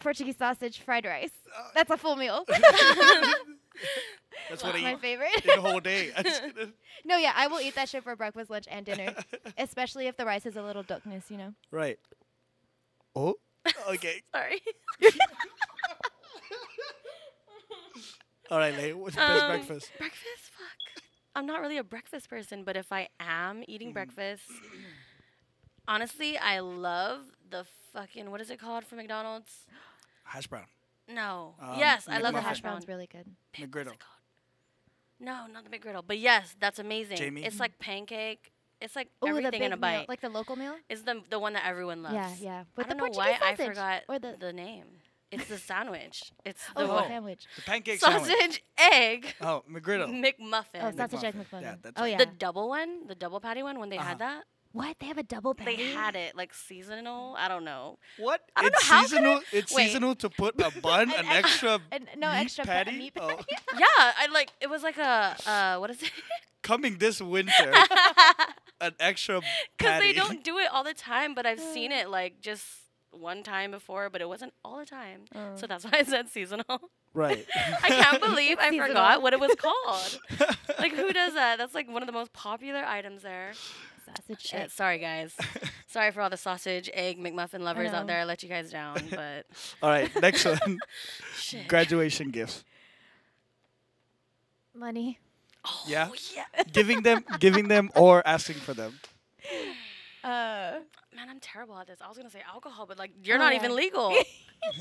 [0.00, 1.30] Portuguese sausage, fried rice.
[1.56, 2.44] Uh, That's a full meal.
[4.48, 4.82] That's what I eat.
[4.82, 5.30] my eat favorite.
[5.44, 6.10] the whole day.
[7.04, 9.14] No, yeah, I will eat that shit for breakfast, lunch, and dinner,
[9.56, 11.54] especially if the rice is a little duckness, you know.
[11.70, 11.98] right.
[13.16, 13.36] Oh,
[13.88, 14.20] okay.
[14.34, 14.60] Sorry.
[18.50, 18.92] All right, Lay.
[18.92, 19.90] What's your best Um, breakfast?
[19.98, 20.50] Breakfast?
[20.52, 21.02] Fuck.
[21.36, 24.42] I'm not really a breakfast person, but if I am eating breakfast,
[25.86, 29.66] honestly, I love the fucking what is it called from McDonald's?
[30.30, 30.64] Hash brown.
[31.08, 31.54] No.
[31.60, 32.74] Um, yes, I love The the hash hash brown.
[32.74, 33.26] brown's really good.
[33.56, 33.96] What's McGriddle.
[35.18, 36.02] No, not the McGriddle.
[36.06, 37.16] But yes, that's amazing.
[37.16, 37.44] Jamie?
[37.44, 38.52] It's like pancake.
[38.80, 40.08] It's like Ooh, everything in a meal, bite.
[40.08, 40.74] like the local meal.
[40.88, 42.14] it's the the one that everyone loves.
[42.14, 42.64] Yeah, yeah.
[42.76, 44.86] With I the don't know Portuguese why sausage I forgot or the the name.
[45.32, 46.32] It's the sandwich.
[46.46, 46.86] It's the oh, Oh.
[46.86, 47.08] the one.
[47.08, 47.46] sandwich.
[47.56, 48.62] The pancake sausage, sandwich.
[48.78, 50.08] egg, Oh, McGriddle.
[50.24, 50.80] McMuffin.
[50.82, 51.44] Oh, sausage egg McMuffin.
[51.58, 51.62] McMuffin.
[51.62, 52.12] Yeah, that's oh right.
[52.12, 52.18] yeah.
[52.18, 54.08] The double one, the double patty one, when they Uh-huh.
[54.08, 54.96] had that, what?
[55.00, 55.76] They have a double patty.
[55.76, 57.34] they had it like seasonal.
[57.38, 57.98] I don't know.
[58.18, 58.40] What?
[58.54, 59.40] I don't it's know how could seasonal.
[59.52, 59.86] It's Wait.
[59.86, 62.98] seasonal to put a bun, An an ex- extra And no meat extra pa- patty.
[62.98, 63.28] meat Oh.
[63.78, 66.10] Yeah, I like it was like a uh, what is it?
[66.62, 67.72] coming this winter,
[68.80, 69.40] an extra
[69.76, 72.64] Because they don't do it all the time, but I've seen it like just
[73.12, 75.22] one time before, but it wasn't all the time.
[75.34, 75.56] Oh.
[75.56, 76.90] So that's why I said seasonal.
[77.12, 77.44] Right.
[77.82, 78.86] I can't believe I Seasonal.
[78.88, 80.20] forgot what it was called.
[80.78, 81.58] like who does that?
[81.58, 83.50] That's like one of the most popular items there.
[84.06, 84.70] Sausage Shit, egg.
[84.70, 85.34] sorry guys.
[85.86, 88.20] sorry for all the sausage, egg, McMuffin lovers out there.
[88.20, 89.46] I let you guys down, but
[89.82, 90.10] All right.
[90.20, 90.78] Next one.
[91.36, 91.68] shit.
[91.68, 92.64] Graduation gifts.
[94.74, 95.18] Money.
[95.64, 96.08] Oh, Yeah?
[96.34, 96.62] yeah.
[96.72, 98.98] Giving them, giving them, or asking for them.
[100.24, 100.78] Uh,
[101.14, 101.98] Man, I'm terrible at this.
[102.00, 103.58] I was gonna say alcohol, but like you're Oh, not yeah.
[103.58, 104.14] even legal.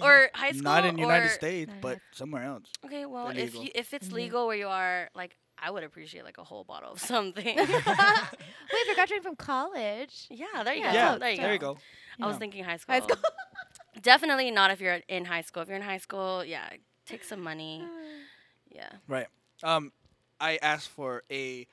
[0.02, 0.62] or high school.
[0.64, 2.66] Not in United States, but somewhere else.
[2.86, 4.14] Okay, well, if you, if it's Mhm.
[4.14, 7.46] legal where you are, like I would appreciate like a whole bottle of something.
[7.46, 7.70] Wait, if
[8.88, 10.28] you're graduating from college.
[10.30, 10.98] yeah, there you Yeah, go.
[10.98, 11.74] Yeah, there you there you go.
[11.76, 11.80] go.
[12.22, 12.40] I was Yeah.
[12.40, 12.96] thinking high school.
[12.96, 13.18] High school.
[14.02, 15.62] Definitely not if you're in high school.
[15.64, 16.70] If you're in high school, yeah,
[17.06, 17.84] take some money.
[18.72, 18.90] Yeah.
[19.08, 19.28] Right.
[19.64, 19.92] Um,
[20.40, 21.66] I asked for a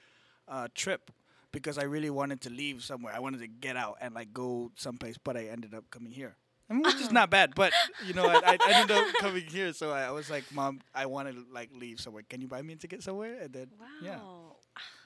[0.48, 1.10] uh, trip
[1.52, 3.12] because I really wanted to leave somewhere.
[3.14, 6.36] I wanted to get out and like go someplace, but I ended up coming here.
[6.68, 7.72] I mean, which is not bad, but
[8.04, 10.80] you know, I, I, I ended up coming here, so I, I was like, "Mom,
[10.94, 12.24] I want to like leave somewhere.
[12.28, 13.86] Can you buy me a ticket somewhere?" And then, Wow.
[14.02, 14.18] yeah,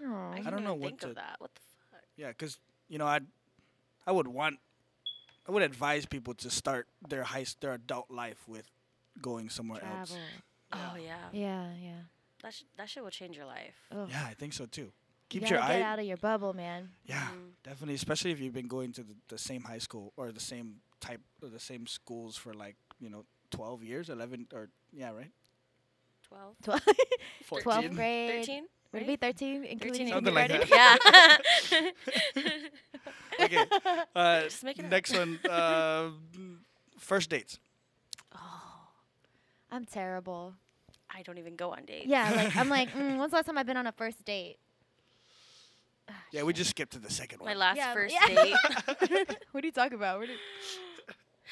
[0.06, 0.32] Aw.
[0.46, 1.36] I, don't know what think to- of that.
[1.38, 2.00] What the fuck?
[2.16, 3.20] yeah, because you know, I,
[4.06, 4.58] I would want,
[5.46, 8.66] I would advise people to start their high, their adult life with
[9.20, 10.10] going somewhere else.
[10.10, 10.26] Travel.
[10.94, 11.16] Oh yeah.
[11.32, 11.90] Yeah, yeah.
[12.42, 13.74] That sh- that shit will change your life.
[13.92, 14.08] Ugh.
[14.10, 14.92] Yeah, I think so too.
[15.28, 15.82] Keep gotta your get eye.
[15.82, 16.88] out of your bubble, man.
[17.04, 17.50] Yeah, Mhm.
[17.62, 17.94] definitely.
[17.96, 21.20] Especially if you've been going to the, the same high school or the same type
[21.42, 25.30] or the same schools for like you know twelve years, eleven or yeah, right?
[26.28, 26.82] 12, Twelve.
[27.44, 27.90] 14.
[27.90, 28.30] 12th grade.
[28.46, 28.64] 13?
[28.92, 29.64] Would it be 13?
[29.64, 31.92] Including 13 Something like kindergarten?
[32.36, 32.60] Yeah.
[33.40, 33.64] Okay.
[34.14, 34.90] Uh, Just make it up.
[34.90, 35.38] next one.
[35.48, 36.10] Uh,
[36.98, 37.58] first dates.
[38.34, 38.88] Oh,
[39.70, 40.54] I'm terrible.
[41.12, 42.06] I don't even go on dates.
[42.06, 44.58] Yeah, like I'm like, mm, when's the last time I've been on a first date?
[46.32, 47.46] Yeah, we just skipped to the second one.
[47.46, 47.58] My one.
[47.58, 48.26] last Yeah, first yeah.
[48.44, 49.36] date.
[49.52, 50.18] what are you talking about?
[50.20, 50.32] What are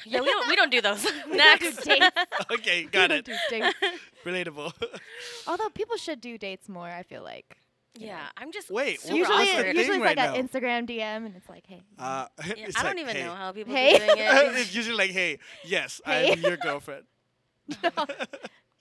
[0.05, 1.03] yeah, we don't we don't do those.
[1.03, 1.83] don't do Next.
[1.85, 2.07] dates.
[2.51, 3.25] okay, got it.
[3.25, 3.75] do dates.
[4.25, 4.71] Relatable.
[5.47, 7.57] Although people should do dates more, I feel like.
[7.95, 9.65] yeah, I'm just Wait, super usually, awkward.
[9.65, 10.35] thing usually it's right like now.
[10.35, 11.81] an Instagram DM, and it's like, hey.
[11.97, 13.23] Uh, Yeah, it's I don't even hey.
[13.23, 13.93] know how people Hey.
[13.93, 14.55] be doing it.
[14.61, 16.31] it's usually like, hey, yes, Hey.
[16.33, 17.05] I'm your girlfriend.
[17.83, 17.89] I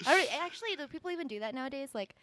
[0.05, 1.89] don't- actually, do people even do that nowadays?
[1.95, 2.15] Like,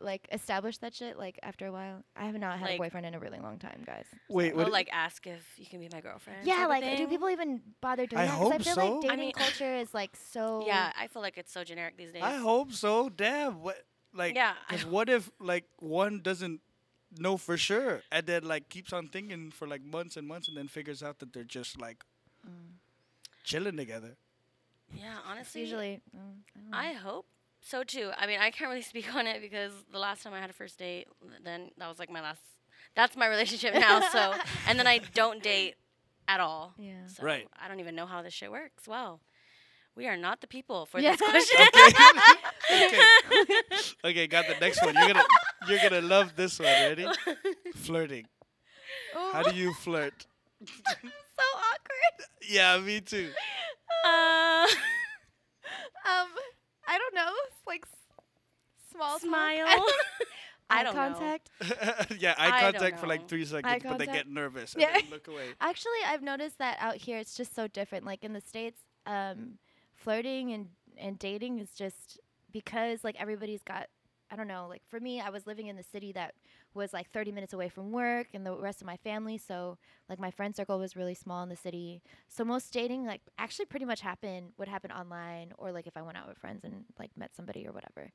[0.00, 2.04] like establish that shit like after a while.
[2.14, 4.04] I have not had Like- a boyfriend in a really long time, guys.
[4.28, 4.72] Wait, Or what?
[4.72, 6.46] like ask if you can be my girlfriend.
[6.46, 8.32] Yeah, like do people even bother doing I that?
[8.32, 8.92] 'Cause I hope feel so.
[8.92, 10.64] like dating I mean- culture is like so.
[10.66, 12.22] Yeah, I feel like it's so generic these days.
[12.22, 13.08] I hope so.
[13.08, 13.62] Damn.
[13.62, 13.84] What?
[14.12, 16.60] Like, Yeah, Because what if like one doesn't
[17.18, 20.56] know for sure, and then like keeps on thinking for like months and months, and
[20.56, 22.04] then figures out that they're just like
[22.46, 22.74] Mm.
[23.44, 24.16] chilling together.
[24.94, 26.00] Yeah, honestly, usually.
[26.16, 26.36] mm,
[26.72, 26.90] I.
[26.90, 27.26] I hope
[27.68, 28.10] so too.
[28.16, 30.52] I mean, I can't really speak on it because the last time I had a
[30.52, 31.06] first date,
[31.44, 32.40] then that was like my last.
[32.94, 34.00] That's my relationship now.
[34.10, 34.34] So,
[34.68, 35.74] and then I don't date
[36.28, 36.74] at all.
[36.78, 37.06] Yeah.
[37.08, 37.46] So Right.
[37.62, 38.86] I don't even know how this shit works.
[38.88, 39.20] Wow.
[39.96, 41.16] We are not the people for Yeah.
[41.16, 41.66] this question.
[42.68, 42.98] Okay.
[43.42, 43.60] okay.
[44.04, 44.94] Okay, got the next one.
[44.94, 45.24] You're gonna
[45.68, 46.66] you're gonna love this one.
[46.68, 47.06] Ready?
[47.76, 48.26] Flirting.
[49.32, 50.26] How do you flirt?
[50.66, 52.26] so awkward.
[52.48, 53.30] Yeah, me too.
[54.04, 54.66] Uh,
[56.06, 56.28] Um,
[56.86, 57.32] I don't know.
[57.66, 57.98] Like s-
[58.92, 59.20] small talk.
[59.20, 59.66] smile.
[60.70, 61.14] Eye I don't know.
[61.14, 61.50] contact.
[62.18, 64.92] yeah, eye I contact for like three seconds, Eye but they get nervous and Yeah.
[64.92, 65.56] then look away.
[65.60, 68.04] Actually, I've noticed that out here it's just so different.
[68.04, 69.58] Like in the states, um,
[69.94, 70.68] flirting and
[70.98, 72.18] and dating is just
[72.52, 73.88] because like everybody's got.
[74.30, 74.66] I don't know.
[74.68, 76.34] Like for me, I was living in the city that
[76.76, 79.38] was like 30 minutes away from work and the rest of my family.
[79.38, 82.02] So like my friend circle was really small in the city.
[82.28, 86.02] So most dating like actually pretty much happened would happen online or like if I
[86.02, 88.12] went out with friends and like met somebody or whatever.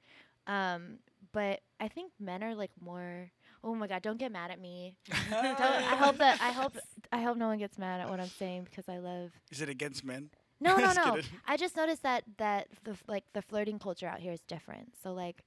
[0.48, 1.00] Um,
[1.34, 3.32] but I think men are like more
[3.64, 4.96] Oh my god, don't get mad at me.
[5.32, 6.78] I hope that I hope
[7.12, 9.32] I hope no one gets mad at what I'm saying because I love.
[9.52, 10.30] Is it against men?
[10.60, 11.16] No, no, no.
[11.16, 11.30] kidding.
[11.48, 14.94] I just noticed that that the f- like the flirting culture out here is different.
[15.02, 15.44] So like,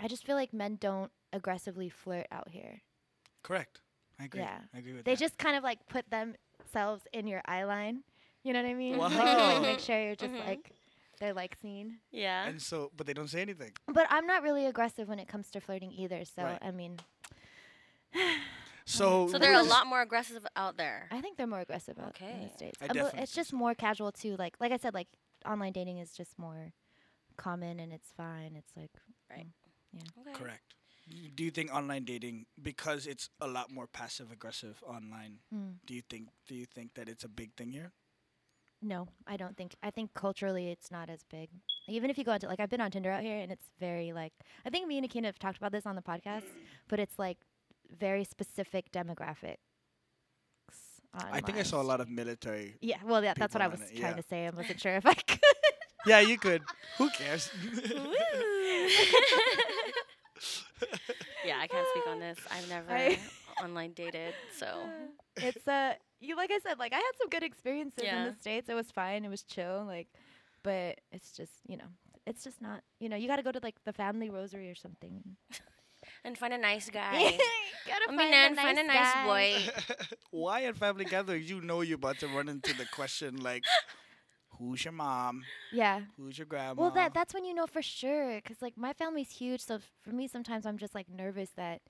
[0.00, 2.82] I just feel like men don't aggressively flirt out here.
[3.42, 3.80] Correct.
[4.20, 4.40] I agree.
[4.40, 4.58] Yeah.
[4.74, 5.20] I agree with They that.
[5.20, 8.02] just kind of like put themselves in your eye line.
[8.44, 8.96] You know what I mean?
[8.98, 9.48] Like, Wow.
[9.54, 10.46] like, make sure you're just Mhm.
[10.46, 10.72] like
[11.20, 11.98] they're like seen.
[12.12, 12.46] Yeah.
[12.46, 13.72] and so, but they don't say anything.
[13.86, 16.24] But I'm not really aggressive when it comes to flirting either.
[16.24, 16.58] So Right.
[16.62, 16.98] I mean,
[18.84, 21.08] So, So they're a lot more aggressive out there.
[21.10, 22.44] I think they're more aggressive out in Okay.
[22.44, 22.78] the states.
[22.80, 23.56] I Uh, definitely it's just so.
[23.56, 24.34] more casual too.
[24.36, 25.08] Like like I said, like
[25.44, 26.72] online dating is just more
[27.36, 28.56] common and it's fine.
[28.56, 28.90] It's like
[30.20, 30.32] Okay.
[30.32, 30.74] Correct.
[31.34, 35.94] Do you think online dating, because it's a lot more passive aggressive online, mm, do
[35.94, 37.92] you think do you think that it's a big thing here?
[38.80, 39.74] no, I don't think.
[39.82, 41.48] I think culturally it's not as big.
[41.88, 44.12] Even if you go into like I've been on Tinder out here and it's very
[44.12, 44.32] like
[44.64, 46.44] I think me and Akina have talked about this on the podcast,
[46.88, 47.38] but it's like
[47.98, 49.56] very specific demographics.
[51.14, 52.76] I think I saw a lot of military.
[52.80, 54.22] Yeah, well, yeah, that's what I was it, trying yeah.
[54.22, 54.46] to say.
[54.46, 55.40] I wasn't sure if I could.
[56.06, 56.62] Yeah, you could.
[56.98, 57.50] Who cares?
[61.48, 62.38] yeah, I can't speak on this.
[62.50, 63.18] I've never I-
[63.64, 64.66] online dated, so
[65.36, 68.68] it's uh you like I said, like I had some good experiences in the States.
[68.68, 70.08] It was fine, it was chill, like
[70.62, 71.90] but it's just, you know,
[72.26, 75.22] it's just not you know, you gotta go to like the family rosary or something.
[76.24, 77.36] and find a nice guy.
[77.86, 79.26] gotta I mean, and find a nice guy.
[79.26, 79.72] boy.
[80.30, 83.64] Why at family gatherings you know you're about to run into the question like,
[84.58, 85.42] who's your mom?
[85.72, 86.00] Yeah.
[86.16, 86.80] Who's your grandma?
[86.82, 89.82] Well, that that's when you know for sure, cause like my family's huge, so f-
[90.02, 91.80] for me sometimes I'm just like nervous that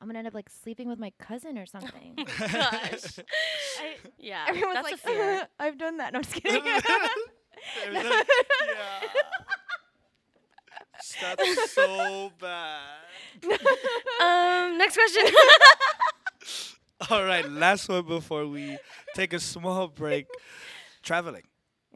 [0.00, 2.14] I'm gonna end up like sleeping with my cousin or something.
[2.38, 3.18] Gosh.
[3.80, 5.48] I, Yeah, everyone's that's like, a fear.
[5.58, 6.12] I've done that.
[6.12, 6.62] No, I'm just kidding.
[6.64, 9.00] There's a- yeah.
[11.36, 12.80] That's so bad.
[14.22, 15.24] um, next question.
[17.10, 18.78] All right, last one before we
[19.14, 20.26] take a small break.
[21.02, 21.42] Traveling.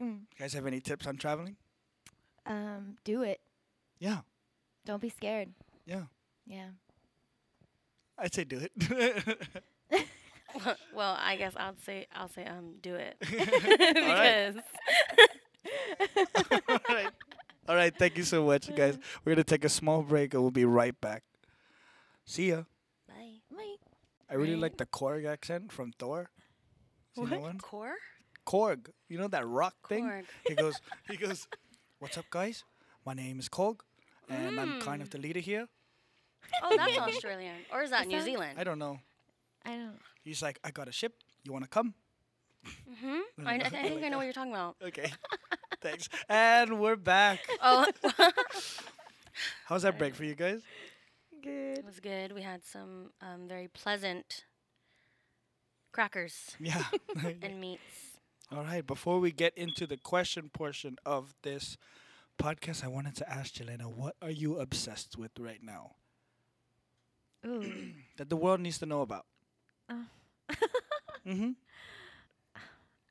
[0.01, 0.19] Mm.
[0.31, 1.55] You guys have any tips on traveling?
[2.45, 3.39] um, do it.
[3.99, 4.19] Yeah,
[4.85, 5.49] Don't be scared.
[5.85, 6.03] yeah.
[6.47, 6.69] Yeah.
[8.17, 8.71] I'd say do it.
[10.93, 14.55] well, I guess I'll say I'll say um do it because
[16.69, 17.09] All right.
[17.67, 17.95] All right.
[17.95, 18.97] Thank you so much, guys.
[19.23, 21.23] We're going to take a small break and we'll be right back.
[22.25, 22.63] See ya.
[23.07, 23.41] Bye.
[23.55, 23.79] Wait.
[24.29, 24.61] I really Right.
[24.61, 26.29] like the Korg accent from Thor.
[27.15, 27.41] Seen that What?
[27.41, 27.59] one?
[28.49, 28.75] Core.
[28.75, 28.89] Korg.
[29.07, 30.05] You know that rock thing?
[30.05, 30.25] Korg.
[30.47, 30.75] He goes,
[31.09, 31.47] he goes,
[31.99, 32.63] What's up, guys?
[33.05, 33.81] My name is Korg,
[34.29, 35.11] and I'm kind of Mm.
[35.11, 35.67] the leader here.
[36.63, 38.57] Oh, that's Australian, or is that New sounds- Zealand?
[38.59, 38.99] I don't know.
[39.65, 39.99] I don't.
[40.23, 41.13] He's like, I got a ship.
[41.43, 41.93] You want to come?
[42.65, 43.19] Mm-hmm.
[43.47, 44.75] I, I, th- I think I know what you're talking about.
[44.81, 45.11] Okay.
[45.81, 46.09] Thanks.
[46.27, 47.39] And we're back.
[47.61, 47.85] Oh,
[49.65, 50.61] How's that break for you guys?
[51.41, 51.77] Good.
[51.79, 52.33] it was good.
[52.33, 54.43] We had some um, very pleasant
[55.93, 56.83] crackers Yeah.
[57.41, 58.08] and meats.
[58.51, 58.85] All right.
[58.85, 61.77] Before we get into the question portion of this
[62.39, 65.95] podcast, I wanted to ask Gilayna, what are you obsessed with right now
[67.45, 67.91] Ooh.
[68.17, 69.25] that the world needs to know about?
[69.89, 70.05] Oh.
[71.27, 71.51] mm-hmm.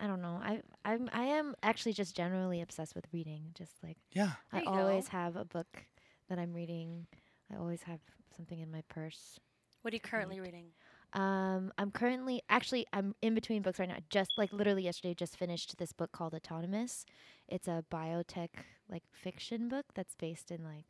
[0.01, 0.41] I don't know.
[0.43, 3.51] I I'm I am actually just generally obsessed with reading.
[3.55, 4.33] Just like Yeah.
[4.53, 5.17] I There you always go.
[5.19, 5.85] have a book
[6.29, 7.07] that I'm reading.
[7.53, 8.01] I always have
[8.37, 9.39] something in my purse.
[9.83, 10.67] What are you currently reading?
[11.15, 13.99] Um, I'm currently actually I'm in between books right now.
[14.11, 17.07] Just like literally yesterday, just finished this book called Autonomous.
[17.49, 18.51] It's a biotech
[18.91, 20.85] like fiction book that's based in like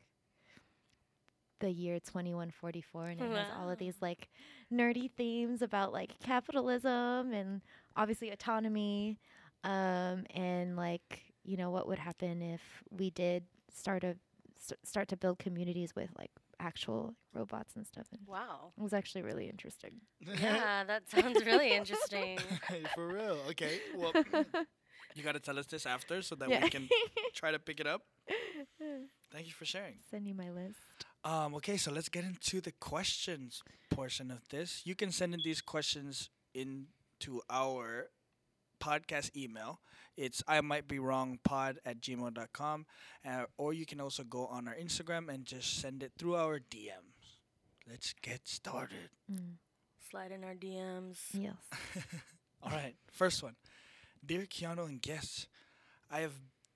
[1.59, 4.29] the year 2144, and it has all of these like
[4.71, 7.61] nerdy themes about like capitalism and
[7.95, 9.19] obviously autonomy,
[9.63, 14.15] um, and like you know what would happen if we did start a
[14.59, 18.07] s- start to build communities with like actual robots and stuff.
[18.11, 18.73] And Wow.
[18.77, 20.01] it was actually really interesting.
[20.41, 22.37] Yeah, that sounds really interesting.
[22.95, 23.37] For real.
[23.51, 23.79] Okay.
[23.95, 24.11] Well,
[25.15, 26.63] you got to tell us this after so that Yeah.
[26.63, 26.87] we can
[27.33, 28.01] try to pick it up.
[29.31, 29.95] Thank you for sharing.
[30.11, 30.79] Send you my list.
[31.23, 34.81] Um, okay, so let's get into the questions portion of this.
[34.85, 38.09] You can send in these questions into our
[38.79, 39.79] podcast email.
[40.17, 42.85] It's I might be wrong pod at gmail.com.
[43.27, 46.59] Uh, or you can also go on our Instagram and just send it through our
[46.59, 47.37] DMs.
[47.89, 49.09] Let's get started.
[49.31, 49.55] Mm.
[50.09, 51.19] Slide in our DMs.
[51.33, 51.55] Yes.
[52.63, 53.55] All right, first one.
[54.25, 55.47] Dear Keanu and guests,
[56.11, 56.33] I have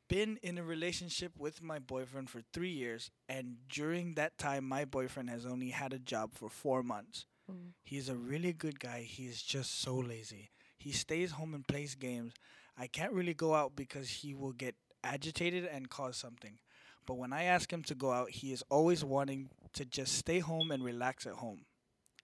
[0.07, 4.85] been in a relationship with my boyfriend for three years, and during that time, my
[4.85, 7.25] boyfriend has only had a job for four months.
[7.49, 7.73] Ooh.
[7.83, 9.01] He's a really good guy.
[9.01, 10.51] He is just so lazy.
[10.83, 12.33] He stays home and plays games.
[12.77, 16.57] I can't really go out because he will get agitated and cause something.
[17.05, 20.39] But when I ask him to go out, he is always wanting to just stay
[20.39, 21.65] home and relax at home.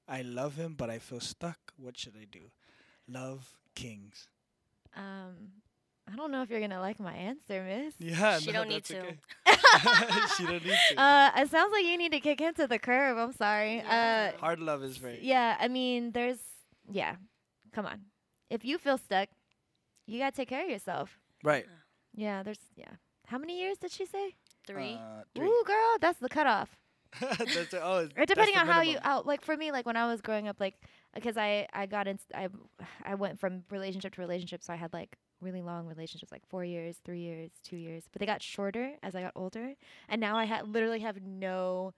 [0.07, 1.59] I love him, but I feel stuck.
[1.77, 2.51] What should I do?
[3.07, 4.27] Love kings.
[4.95, 5.35] Um,
[6.11, 7.93] I don't know if you're gonna like my answer, Miss.
[7.99, 8.99] Yeah, She no, don't need that's to.
[8.99, 10.27] okay.
[10.37, 10.99] she don't need to.
[11.01, 13.17] Uh, it sounds like you need to kick him to the curb.
[13.17, 13.77] I'm sorry.
[13.77, 14.31] Yeah.
[14.35, 15.19] Uh, Hard love is very.
[15.21, 15.55] yeah.
[15.59, 16.39] I mean, there's
[16.91, 17.15] yeah.
[17.73, 17.99] Come on.
[18.49, 19.29] If you feel stuck,
[20.05, 21.19] you gotta take care of yourself.
[21.43, 21.65] Right.
[22.15, 22.43] Yeah.
[22.43, 22.91] There's yeah.
[23.27, 24.35] How many years did she say?
[24.65, 24.95] Three.
[24.95, 25.47] Uh, three.
[25.47, 26.75] Ooh, girl, that's the cutoff.
[27.19, 29.97] that's a, oh, Or depending that's on how you out like for me like when
[29.97, 30.75] I was growing up like
[31.15, 32.49] because I I got in I
[33.03, 36.65] I went from relationship to relationship so I had like really long relationships like 4
[36.65, 39.73] years, 3 years, 2 years but they got shorter as I got older
[40.07, 41.93] and now I ha- literally have no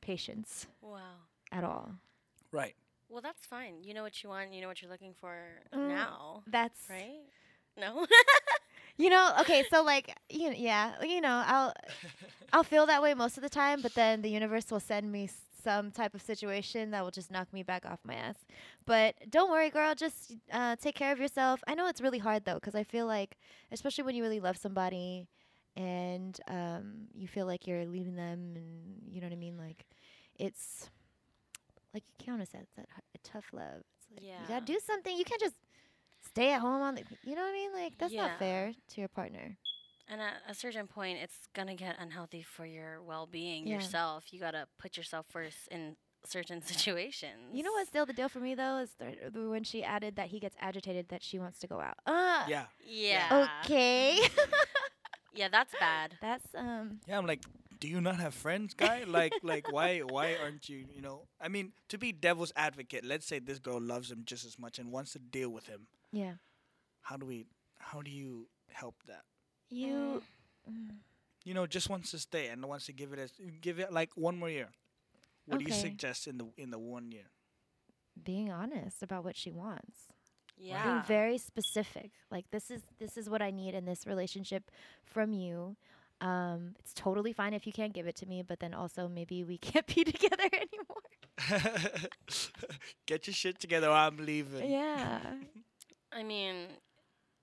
[0.00, 0.98] patience wow.
[1.52, 1.92] at all.
[2.50, 2.74] Right.
[3.12, 3.84] Well, that's fine.
[3.84, 4.54] You know what you want.
[4.54, 5.36] You know what you're looking for
[5.74, 5.88] Mm.
[5.88, 7.22] now, That's right?
[7.76, 8.06] No.
[8.98, 11.74] You know, okay, so like you know, yeah, you know, I'll
[12.52, 15.24] I'll feel that way most of the time, but then the universe will send me
[15.24, 18.36] s- some type of situation that will just knock me back off my ass.
[18.86, 21.62] But don't worry, girl, just uh, take care of yourself.
[21.66, 23.36] I know it's really hard though, because I feel like,
[23.72, 25.28] especially when you really love somebody,
[25.76, 29.86] and um, you feel like you're leaving them, and you know what I mean, like
[30.38, 30.90] it's
[31.94, 33.82] like Keanu said, it's that h- a tough love.
[33.98, 35.16] It's like, you gotta do something.
[35.16, 35.56] You can't just
[36.26, 37.72] stay at home on the, you know what I mean?
[37.72, 38.28] Like that's Yeah.
[38.28, 39.56] not fair to your partner.
[40.08, 43.74] And at a certain point, it's gonna get unhealthy for your well-being Yeah.
[43.76, 44.32] yourself.
[44.32, 47.50] You gotta put yourself first in certain situations.
[47.52, 50.16] You know what's still the deal for me though is th- th- when she added
[50.16, 51.96] that he gets agitated that she wants to go out.
[52.06, 52.66] Uh, Yeah.
[52.84, 53.48] Yeah.
[53.64, 54.18] Okay.
[55.34, 56.18] Yeah, that's bad.
[56.20, 57.00] that's um.
[57.08, 57.16] Yeah.
[57.16, 57.40] I'm like,
[57.82, 59.04] do you not have friends, guy?
[59.06, 60.84] like, like, why, why aren't you?
[60.94, 64.46] You know, I mean, to be devil's advocate, let's say this girl loves him just
[64.46, 65.88] as much and wants to deal with him.
[66.12, 66.34] Yeah.
[67.00, 67.46] How do we?
[67.78, 69.24] How do you help that?
[69.68, 70.22] You.
[70.70, 70.96] Mm.
[71.44, 74.10] You know, just wants to stay and wants to give it as give it like
[74.14, 74.68] one more year.
[75.46, 77.32] What do you suggest in the in the one year?
[78.22, 80.08] being honest about what she wants.
[80.56, 80.84] Yeah.
[80.84, 82.10] Being very specific.
[82.30, 84.70] Like this is this is what I need in this relationship
[85.04, 85.76] from you.
[86.22, 89.42] Um, it's totally fine if you can't give it to me, but then also maybe
[89.44, 91.02] we can't be together anymore.
[93.06, 94.70] Get your shit together or I'm leaving.
[94.70, 95.20] Yeah.
[96.12, 96.68] I mean,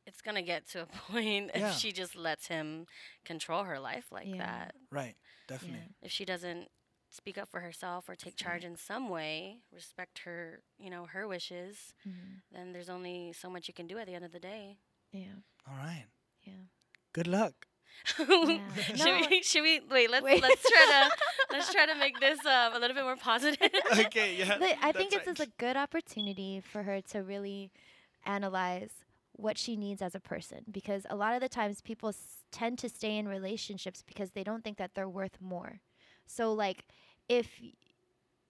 [0.07, 1.69] it's gonna get to a point Yeah.
[1.71, 2.85] if she just lets him
[3.25, 4.37] control her life like Yeah.
[4.37, 4.75] that.
[4.91, 5.15] Right.
[5.47, 5.89] Definitely.
[6.01, 6.69] If she doesn't
[7.09, 11.27] speak up for herself or take charge in some way, respect her, you know, her
[11.27, 12.41] wishes, Mhm.
[12.51, 14.77] then there's only so much you can do at the end of the day.
[15.11, 15.41] Yeah.
[15.67, 16.05] All right.
[16.43, 16.65] Yeah.
[17.13, 17.65] Good luck.
[18.05, 19.21] should No.
[19.29, 19.41] we?
[19.41, 19.81] Should we?
[19.89, 20.09] Wait.
[20.09, 20.41] Let's Wait.
[20.41, 21.09] let's try to
[21.51, 23.57] let's try to make this um, a little bit more positive.
[23.99, 24.35] okay.
[24.37, 24.57] Yeah.
[24.59, 27.71] But I think this is a good opportunity for her to really
[28.25, 28.91] analyze
[29.33, 32.77] what she needs as a person because a lot of the times people s- tend
[32.79, 35.79] to stay in relationships because they don't think that they're worth more.
[36.25, 36.85] So like
[37.29, 37.61] if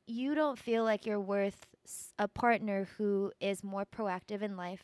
[0.07, 4.83] you don't feel like you're worth s- a partner who is more proactive in life,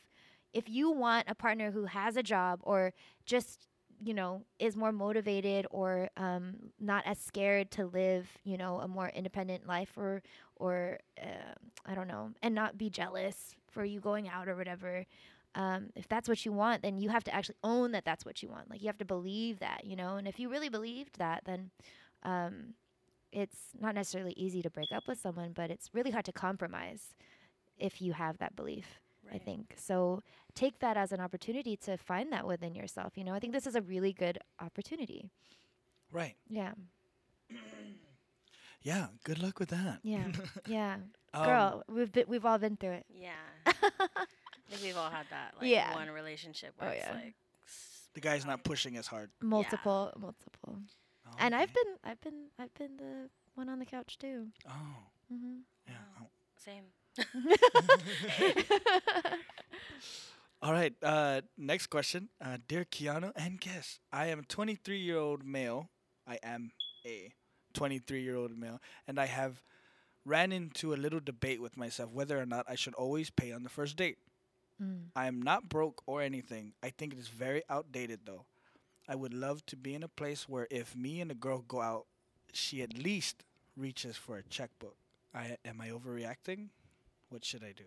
[0.54, 2.94] if you want a partner who has a job or
[3.26, 3.68] just
[4.06, 8.88] you know is more motivated or um, not as scared to live you know a
[8.88, 10.22] more independent life or
[10.58, 11.54] or uh,
[11.86, 15.06] I don't know, and not be jealous for you going out or whatever.
[15.54, 18.44] Um, if that's what you want, then you have to actually own that that's what
[18.44, 18.70] you want.
[18.70, 20.18] Like you have to believe that, you know.
[20.18, 21.72] And if you really believed that, then
[22.24, 22.74] um,
[23.32, 27.16] it's not necessarily easy to break up with someone, but it's really hard to compromise
[27.78, 29.00] if you have that belief.
[29.34, 30.22] I think so.
[30.54, 33.14] Take that as an opportunity to find that within yourself.
[33.18, 35.30] You know, I think this is a really good opportunity.
[36.12, 36.36] Right.
[36.48, 36.74] Yeah,
[38.82, 39.08] Yeah.
[39.24, 40.00] Good luck with that.
[40.04, 40.28] yeah,
[40.68, 40.98] yeah.
[41.34, 43.06] Um, Girl, we've been, we've all been through it.
[43.10, 43.32] Yeah.
[43.66, 43.74] I
[44.70, 45.54] think we've all had that.
[45.60, 45.94] Like Yeah.
[45.96, 47.14] one relationship Oh, where it's yeah.
[47.14, 47.36] like.
[48.14, 49.30] The guy's not pushing as hard.
[49.42, 50.78] multiple multiple
[51.28, 54.98] Oh, and i've been i've been i've been the one on the couch too Oh.
[55.30, 55.58] hmm
[55.88, 55.96] Yeah.
[56.18, 56.22] Oh.
[56.24, 56.28] oh.
[56.56, 56.86] Same.
[60.62, 60.94] All right.
[61.02, 64.00] Uh, next question, uh, dear Keanu and guest.
[64.12, 65.90] I am a 23 year old male.
[66.28, 66.72] I am
[67.06, 67.32] a
[67.74, 69.62] 23 year old male, and I have
[70.26, 73.64] ran into a little debate with myself whether or not I should always pay on
[73.64, 74.18] the first date.
[74.82, 75.12] mm.
[75.16, 76.74] I am not broke or anything.
[76.84, 78.46] I think it is very outdated though.
[79.08, 81.82] I would love to be in a place where if me and a girl go
[81.82, 82.06] out,
[82.54, 83.44] she at least
[83.76, 84.96] reaches for a checkbook.
[85.34, 86.70] I am I overreacting?
[87.30, 87.84] What should I do?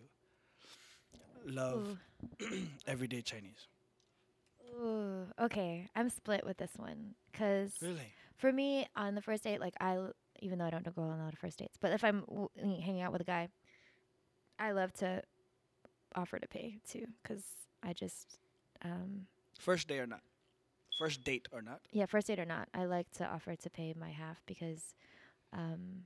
[1.45, 1.97] Love
[2.87, 3.67] everyday Chinese.
[4.75, 5.25] Ooh.
[5.41, 8.13] Okay i'm split with this one because Really?
[8.37, 11.19] for me on the first date like i l- even though i don't go on
[11.19, 12.49] a lot of first dates but if i'm w-
[12.81, 13.47] hanging out with a guy
[14.59, 15.21] i love to
[16.15, 17.43] offer to pay too because
[17.83, 18.37] i just
[18.83, 19.25] um
[19.59, 20.21] First day or not?
[20.97, 21.81] First date or not?
[21.91, 24.93] yeah, first date or not, I like to offer to pay my half because
[25.51, 26.05] um,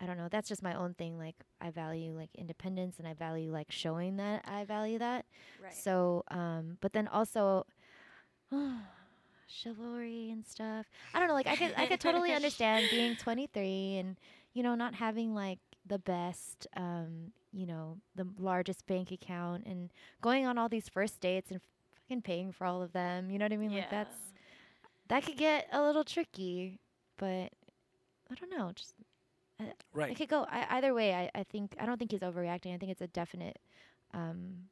[0.00, 0.28] I don't know.
[0.30, 1.18] That's just my own thing.
[1.18, 5.26] Like I value like independence and I value like showing that I value that.
[5.62, 5.74] Right.
[5.74, 7.66] So, um, but then also
[9.46, 10.86] chivalry and stuff.
[11.14, 11.34] I don't know.
[11.34, 14.16] Like I could, I could totally understand being 23 and
[14.54, 19.90] you know not having like the best, um, you know, the largest bank account and
[20.22, 21.60] going on all these first dates and
[22.08, 23.30] fucking paying for all of them.
[23.30, 23.72] You know what I mean?
[23.74, 24.16] Like that's
[25.08, 26.78] that could get a little tricky,
[27.18, 27.50] but
[28.30, 28.72] I don't know.
[28.74, 28.94] Just
[29.60, 30.16] it Right.
[30.16, 31.14] could go I, either way.
[31.14, 32.74] I, I think I don't think he's overreacting.
[32.74, 33.58] I think it's a definite
[34.14, 34.68] um,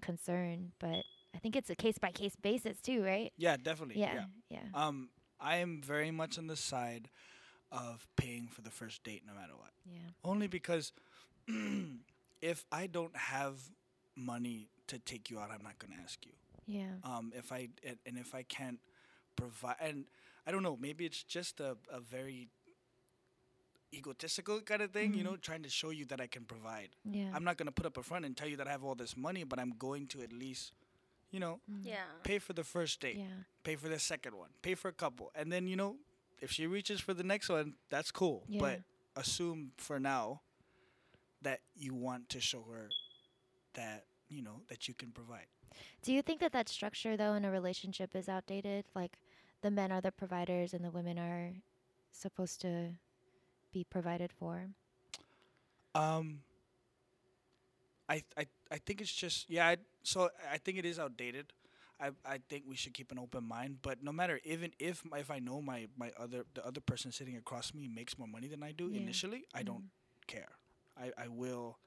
[0.00, 1.04] concern, but
[1.34, 3.32] I think it's a case by case basis too, right?
[3.36, 4.00] Yeah, definitely.
[4.00, 4.24] Yeah, yeah.
[4.50, 5.08] yeah, Um,
[5.40, 7.08] I am very much on the side
[7.70, 9.70] of paying for the first date no matter what.
[9.90, 10.00] yeah.
[10.24, 10.92] Only because
[12.40, 13.54] if I don't have
[14.16, 16.32] money to take you out, I'm not going to ask you.
[16.66, 16.92] Yeah.
[17.04, 18.78] Um, if I and, and if I can't
[19.36, 20.04] provide, and
[20.46, 22.48] I don't know, maybe it's just a, a very
[23.94, 25.24] egotistical kind of thing, you Mhm.
[25.24, 26.90] know, trying to show you that I can provide.
[27.04, 27.30] Yeah.
[27.34, 28.94] I'm not going to put up a front and tell you that I have all
[28.94, 30.72] this money, but I'm going to at least,
[31.30, 31.84] you know, Mm.
[31.84, 32.04] Yeah.
[32.22, 33.44] pay for the first date, Yeah.
[33.62, 35.98] pay for the second one, pay for a couple, and then you know,
[36.40, 38.44] if she reaches for the next one, that's cool.
[38.48, 38.60] Yeah.
[38.60, 38.82] But
[39.14, 40.42] assume for now
[41.42, 42.90] that you want to show her
[43.74, 45.46] that you know that you can provide.
[46.02, 48.86] Do you think that that structure though in a relationship is outdated?
[48.94, 49.18] Like
[49.60, 51.54] the men are the providers and the women are
[52.10, 52.96] supposed to
[53.72, 54.68] be provided for.
[55.94, 56.40] Um,
[58.08, 59.68] I I I think it's just yeah.
[59.68, 61.52] I, so I think it is outdated.
[62.00, 63.78] I I think we should keep an open mind.
[63.82, 67.12] But no matter even if my, if I know my my other the other person
[67.12, 68.98] sitting across me makes more money than I do Yeah.
[68.98, 69.84] initially, I don't
[70.26, 70.50] care.
[70.98, 71.78] I I will,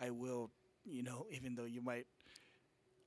[0.00, 0.50] I will.
[0.84, 2.06] You know, even though you might,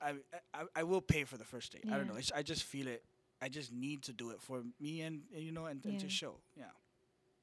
[0.00, 0.14] I
[0.54, 1.84] I, I will pay for the first date.
[1.90, 2.16] I don't know.
[2.16, 3.02] It's, I just feel it.
[3.42, 6.08] I just need to do it for me and, and you know and, and to
[6.08, 6.40] show.
[6.56, 6.72] Yeah.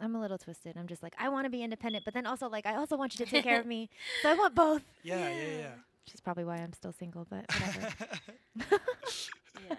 [0.04, 0.76] I'm a little twisted.
[0.78, 3.18] I'm just like I want to be independent, but then also like I also want
[3.18, 3.90] you to take care of me.
[4.22, 4.84] So I want both.
[5.04, 5.30] Yeah.
[5.30, 5.58] Yeah.
[5.60, 5.72] Yeah.
[6.06, 7.94] Which is probably why I'm still single, but whatever.
[9.70, 9.76] Yeah.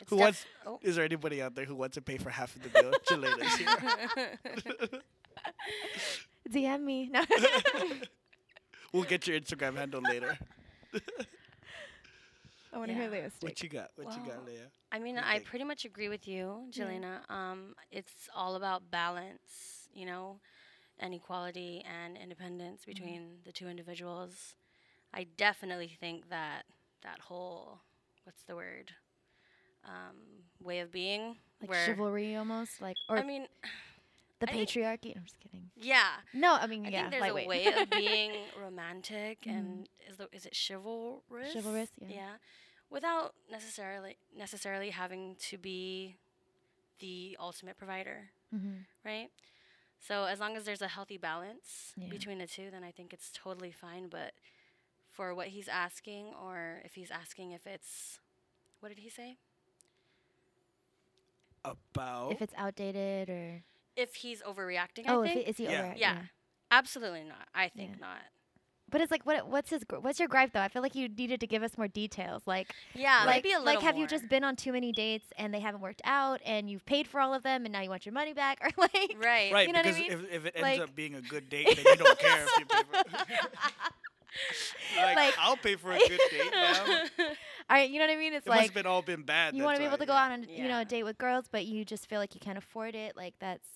[0.00, 0.46] It's Who def- wants?
[0.66, 0.78] oh.
[0.82, 2.92] Is there anybody out there who wants to pay for half of the bill?
[3.06, 5.00] Gilayna's here.
[6.50, 7.08] DM me.
[7.12, 7.22] No.
[8.92, 10.38] We'll get your Instagram handle later.
[12.72, 13.90] I want to hear Leah's What you got?
[13.96, 14.70] What you got, Leah?
[14.90, 15.46] I mean, I think?
[15.46, 16.84] pretty much agree with you, Yeah.
[16.84, 17.30] Gilayna.
[17.30, 20.40] Um, it's all about balance, you know,
[20.98, 24.54] and equality and independence between the two individuals.
[25.14, 26.62] I definitely think that
[27.02, 27.80] that whole,
[28.24, 28.92] what's the word,
[29.84, 30.16] um,
[30.62, 33.46] way of being, like where chivalry almost, like or I mean,
[34.42, 35.16] the I think- patriarchy.
[35.16, 35.70] I'm just kidding.
[35.76, 40.16] yeah, No, I mean I yeah, think there's a way of being romantic and is
[40.18, 41.52] the, is it chivalrous?
[41.54, 42.08] Chivalrous, yeah.
[42.10, 42.30] Yeah,
[42.90, 46.16] Without necessarily necessarily having to be
[46.98, 49.28] the ultimate provider, hmm right?
[50.00, 52.08] So as long as there's a healthy balance Yeah.
[52.08, 54.08] between the two, then I think it's totally fine.
[54.08, 54.32] But
[55.12, 58.18] for what he's asking, or if he's asking if it's,
[58.80, 59.36] what did he say?
[61.64, 63.62] About If it's outdated or
[63.96, 65.82] If he's overreacting, oh, I if think it, is he Yeah.
[65.82, 65.94] over?
[65.96, 66.18] Yeah.
[66.70, 67.48] absolutely not.
[67.54, 68.06] I think Yeah.
[68.06, 68.18] not.
[68.90, 69.48] But it's like, what?
[69.48, 69.84] What's his?
[69.84, 70.60] gr- What's your gripe though?
[70.60, 72.42] I feel like you needed to give us more details.
[72.46, 75.24] Like, Yeah, like, maybe a like, little have you just been on too many dates
[75.38, 77.88] and they haven't worked out, and you've paid for all of them, and now you
[77.88, 79.50] want your money back, or like, right?
[79.50, 80.12] right, you know what I mean?
[80.12, 82.58] if, if it ends Like- up being a good date, then you don't care if
[82.58, 82.92] you pay for
[84.96, 86.84] like, Like- I'll pay for a good date now.
[87.18, 87.26] all
[87.70, 88.34] right, you know what I mean?
[88.34, 89.54] It's It must like have been all been bad.
[89.54, 91.16] you want to be able to why, go out on you know a date with
[91.18, 93.16] girls, but you just feel like you can't afford it.
[93.16, 93.66] Like that's,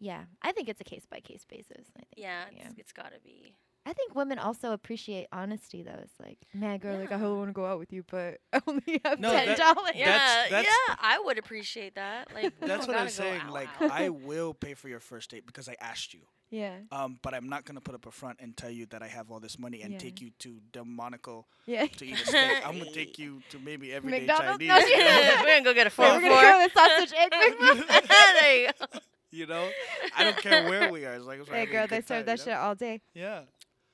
[0.00, 0.24] yeah.
[0.42, 1.86] I think it's a case by case basis.
[1.96, 2.08] I think.
[2.16, 2.70] yeah, it's, Yeah.
[2.76, 3.54] it's got to be.
[3.86, 5.98] I think women also appreciate honesty though.
[6.02, 7.22] It's like, man, girl, like I Yeah.
[7.22, 9.92] really want to go out with you, but I only have No, ten that- dollars.
[9.94, 12.34] Yeah, That's- that's- yeah, I would appreciate that.
[12.34, 13.40] Like, That's what I'm saying.
[13.42, 13.90] out, Like, out.
[13.92, 16.20] I will pay for your first date because I asked you.
[16.50, 19.06] Yeah, Um, but I'm not gonna put up a front and tell you that I
[19.06, 19.98] have all this money and Yeah.
[19.98, 21.84] take you to the Monaco yeah.
[21.86, 22.60] to eat a steak.
[22.66, 24.64] I'm gonna take you to maybe everyday McDonald's?
[24.64, 24.68] Chinese.
[24.68, 25.42] No, you know?
[25.42, 28.08] we're gonna go get a Wait, four we're gonna go to sausage egg McMuffin.
[28.40, 28.98] there you go.
[29.30, 29.70] You know,
[30.16, 31.12] I don't care where we are.
[31.14, 32.50] As long as we're Hey, girl, they serve time, that you know?
[32.52, 33.42] shit all day Yeah.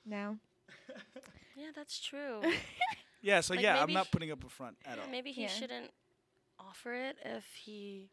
[0.07, 0.39] now.
[1.57, 2.41] Yeah, that's true.
[3.23, 3.41] Yeah.
[3.41, 5.07] So Like, yeah, I'm not putting up a front at all.
[5.11, 5.49] Maybe he Yeah.
[5.49, 5.91] shouldn't
[6.59, 8.11] offer it if he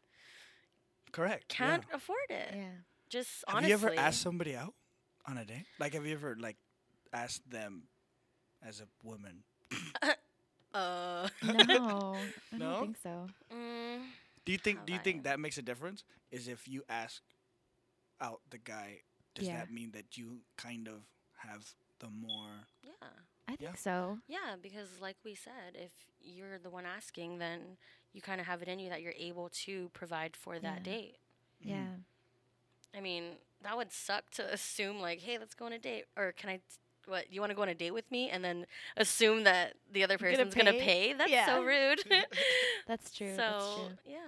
[1.12, 1.48] Correct.
[1.48, 2.54] can't afford it.
[2.54, 2.68] Yeah.
[3.10, 3.70] Just honestly.
[3.72, 4.74] Have you ever asked somebody out
[5.26, 5.66] on a date?
[5.78, 6.56] Like, have you ever like
[7.12, 7.88] asked them
[8.62, 9.42] as a woman?
[10.74, 11.28] Uh.
[11.44, 12.72] No, I No?
[12.72, 13.28] don't think so.
[13.52, 14.00] mm,
[14.44, 14.84] Do you think?
[14.86, 16.04] Do you think that makes a difference?
[16.30, 17.22] Is if you ask
[18.20, 19.02] out the guy,
[19.34, 19.58] does Yeah.
[19.58, 21.02] that mean that you kind of
[21.38, 22.66] have the more?
[22.82, 22.92] yeah.
[23.48, 23.74] I think Yeah.
[23.74, 24.18] so.
[24.28, 27.76] Yeah, because like we said, if you're the one asking, then
[28.12, 30.82] you kind of have it in you that you're able to provide for that Yeah.
[30.92, 31.16] date.
[31.64, 31.68] Mm.
[31.68, 31.96] Yeah.
[32.94, 36.32] I mean, that would suck to assume like, hey, let's go on a date, or
[36.32, 36.56] can I?
[36.58, 36.62] t-
[37.06, 40.04] What you want to go on a date with me, and then assume that the
[40.04, 40.80] other Gonna person's gonna pay?
[40.80, 41.12] pay?
[41.14, 41.46] That's Yeah.
[41.46, 42.00] so rude.
[42.86, 43.34] That's true.
[43.34, 43.98] so that's true.
[44.14, 44.18] yeah,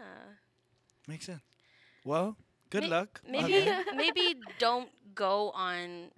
[1.06, 1.42] Makes sense.
[2.04, 2.36] Well,
[2.70, 3.20] good May- luck.
[3.28, 3.82] maybe Okay.
[3.94, 6.10] maybe don't go on,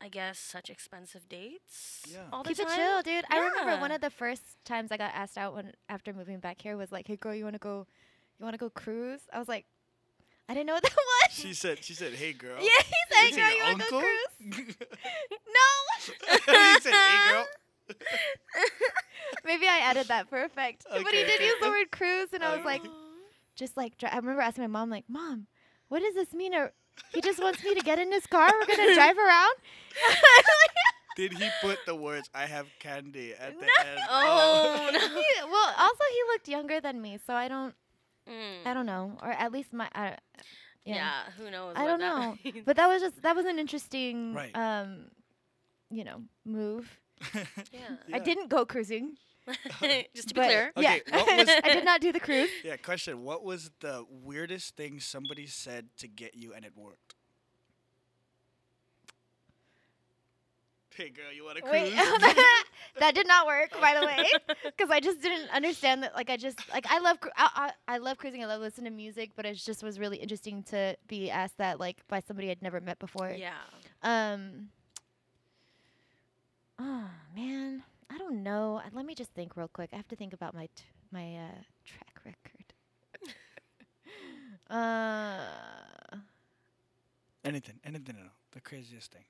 [0.00, 2.26] I guess, such expensive dates Yeah.
[2.32, 2.68] all the Keep time.
[2.68, 3.24] it chill, dude.
[3.30, 6.60] I remember one of the first times I got asked out when after moving back
[6.60, 7.86] here was like, "Hey, girl, you wanna go?
[8.38, 9.66] You wanna go cruise?" I was like,
[10.48, 11.11] I didn't know what that was.
[11.32, 11.82] She said.
[11.84, 14.76] She said, "Hey, girl." yeah, he said, Is he "Girl, you wanna go cruise?"
[15.58, 15.68] No.
[16.46, 17.46] he said, "Hey, girl."
[19.44, 20.84] Maybe I added that for effect.
[20.90, 21.46] but he did okay.
[21.46, 22.82] use the word cruise, and I was like,
[23.56, 25.46] just like dri- I remember asking my mom, like, "Mom,
[25.88, 26.72] what does this mean?" Or
[27.14, 28.50] he just wants me to get in his car.
[28.60, 29.54] We're gonna drive around.
[31.16, 33.72] Did he put the words "I have candy" at the No.
[33.90, 34.00] end?
[34.08, 34.98] Oh, no.
[35.00, 37.74] He- well, also he looked younger than me, so I don't,
[38.28, 38.64] Mm.
[38.66, 40.16] I don't know, or at least my, I,
[40.84, 40.94] yeah.
[40.94, 41.22] yeah.
[41.38, 41.74] who knows?
[41.76, 42.36] I don't that know.
[42.44, 42.64] means.
[42.64, 44.54] But that was just that was an interesting, Right.
[44.56, 45.06] um,
[45.90, 46.98] you know, move.
[47.72, 47.96] yeah.
[48.12, 49.16] I didn't go cruising.
[50.14, 50.72] Just to be but clear.
[50.76, 52.48] yeah, Okay, what was- I did not do the cruise.
[52.64, 52.76] Yeah.
[52.76, 57.11] Question: What was the weirdest thing somebody said to get you and it worked?
[60.96, 61.72] Hey, girl, you want to cruise?
[61.72, 61.94] Wait,
[62.98, 64.26] that did not work, by the way,
[64.64, 66.14] because I just didn't understand that.
[66.14, 68.42] Like, I just like I love cru- I, I, I love cruising.
[68.42, 71.80] I love listening to music, but it just was really interesting to be asked that
[71.80, 73.30] like by somebody I'd never met before.
[73.30, 73.54] Yeah.
[74.02, 74.68] Um.
[76.78, 78.82] Oh man, I don't know.
[78.84, 79.90] Uh, Let me just think real quick.
[79.92, 83.34] I have to think about my t- my uh, track record.
[84.70, 86.16] uh.
[87.44, 88.30] anything, anything at all.
[88.52, 89.24] The craziest thing.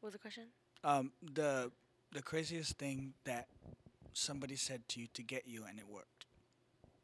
[0.00, 0.44] What was the question?
[0.84, 1.70] Um, the
[2.12, 3.46] the craziest thing that
[4.12, 6.26] somebody said to you to get you and it worked.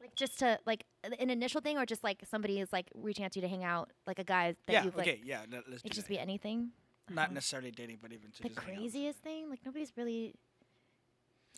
[0.00, 3.32] Like just to like an initial thing, or just like somebody is like reaching out
[3.32, 4.84] to you to hang out, like a guy that yeah.
[4.84, 5.06] you've like.
[5.08, 5.20] Okay.
[5.24, 5.40] Yeah.
[5.50, 6.14] Let, us It just that.
[6.14, 6.70] be anything.
[7.10, 8.78] Not necessarily dating, but even to the just hang out.
[8.80, 9.48] craziest thing.
[9.50, 10.34] Like nobody's really.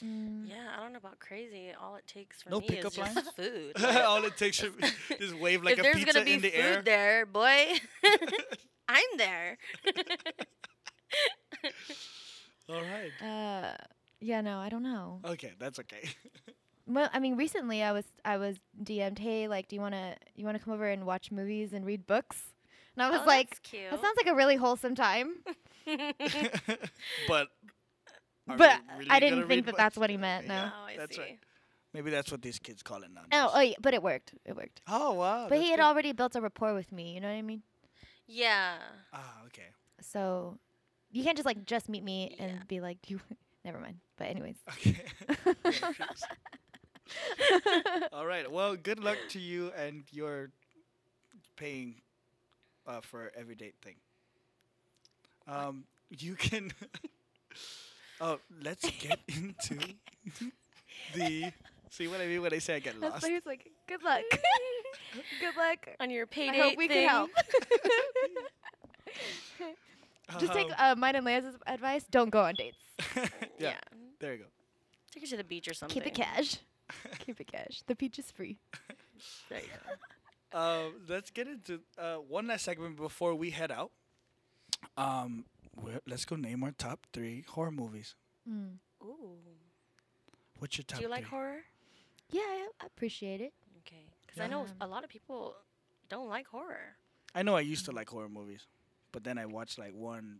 [0.05, 0.49] Mm.
[0.49, 1.73] Yeah, I don't know about crazy.
[1.81, 3.29] All it takes for No me pickup is just lines?
[3.35, 3.73] food.
[3.83, 4.71] like, All it takes is
[5.19, 6.83] just wave like if a there's pizza gonna be in the food air.
[6.85, 7.67] there, boy,
[8.89, 9.59] I'm there.
[12.69, 13.13] All right.
[13.23, 13.77] Uh.
[14.21, 14.41] Yeah.
[14.41, 15.21] No, I don't know.
[15.25, 16.03] Okay, that's okay.
[16.91, 20.47] Well, I mean, recently I was I was DM'd, hey, like, do you wanna you
[20.47, 22.41] wanna come over and watch movies and read books?
[22.97, 23.91] And I was Oh, like, that's cute.
[23.91, 25.35] that sounds like a really wholesome time.
[27.29, 27.49] but
[28.49, 29.77] are but we I didn't think that books?
[29.83, 30.47] that's what he meant.
[30.47, 30.55] No.
[30.55, 31.21] Yeah, Oh, I that's see.
[31.23, 31.39] right.
[31.93, 33.23] Maybe that's what these kids call it now.
[33.33, 34.33] Oh, oh, yeah, but it worked.
[34.47, 34.81] It worked.
[34.89, 35.47] Oh wow.
[35.51, 35.85] but he had good.
[35.85, 37.13] already built a rapport with me.
[37.15, 37.63] You know what I mean?
[38.27, 38.77] Yeah.
[39.13, 39.69] Ah, okay.
[40.01, 40.57] So
[41.11, 43.21] you can't just like just meet me and be like, you.
[43.65, 43.97] Never mind.
[44.17, 44.57] But anyways.
[44.69, 44.97] Okay.
[48.13, 48.51] All right.
[48.51, 50.51] Well, good luck to you and your
[51.57, 51.97] paying
[52.87, 53.95] uh, for every date thing.
[55.47, 56.71] Um, you can.
[58.21, 59.79] oh, let's get into
[61.15, 61.53] the.
[61.91, 63.23] See what I mean when I say I get That's lost?
[63.23, 64.21] why he was like, good luck.
[65.41, 65.89] good luck.
[66.01, 67.07] On your I payday hope we thing.
[67.07, 67.31] can help.
[70.39, 72.05] Just take Um, uh, mine and Leah's advice.
[72.11, 72.77] Don't go on dates.
[73.17, 73.79] yeah, yeah.
[74.21, 74.45] There you go.
[75.13, 75.95] Take her to the beach or something.
[75.95, 76.57] Keep it cash.
[77.21, 77.83] Keep it cash.
[77.87, 78.59] The beach is free.
[79.49, 79.67] There you
[80.53, 80.59] go.
[80.59, 83.91] Uh, let's get into uh, one last segment before we head out.
[84.97, 88.15] Um, we're- let's go name our top three horror movies.
[88.49, 88.77] Mm.
[89.03, 89.39] Ooh.
[90.59, 91.31] What's your top Do you like three?
[91.31, 91.61] horror?
[92.31, 93.53] Yeah, I I appreciate it.
[93.79, 94.07] Okay.
[94.27, 94.87] Because I know Yeah.
[94.87, 95.57] a lot of people
[96.09, 96.97] don't like horror.
[97.35, 98.67] I know I used to like horror movies,
[99.19, 100.39] but then I watched like one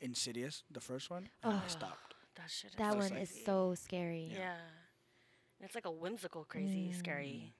[0.00, 1.68] Insidious, the first one, and I Oh.
[1.68, 2.14] stopped.
[2.36, 4.30] That shit is That so one is so scary.
[4.32, 4.56] Yeah.
[5.58, 7.52] And It's like a whimsical, crazy, scary.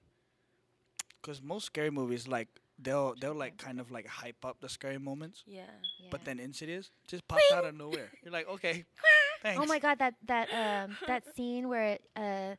[1.21, 2.47] Because most scary movies, like
[2.81, 5.69] they'll they'll like kind of like hype up the scary moments, Yeah.
[6.09, 8.09] but then Insidious just pops out of nowhere.
[8.23, 8.85] You're like, okay,
[9.43, 9.61] thanks.
[9.61, 12.55] Oh my god, that that um that scene where it, uh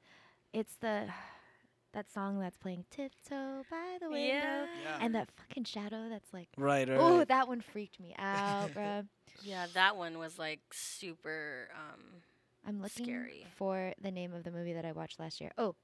[0.52, 1.08] it's the
[1.92, 4.66] that song that's playing tiptoe by the window Yeah.
[4.84, 4.98] Yeah.
[5.00, 6.98] and that fucking shadow that's like Right, right.
[6.98, 7.28] oh right.
[7.28, 9.02] that one freaked me out, bro
[9.42, 11.68] Yeah, that one was like super.
[11.74, 12.00] Um,
[12.66, 13.46] I'm looking Scary.
[13.56, 15.50] for the name of the movie that I watched last year.
[15.56, 15.74] Oh,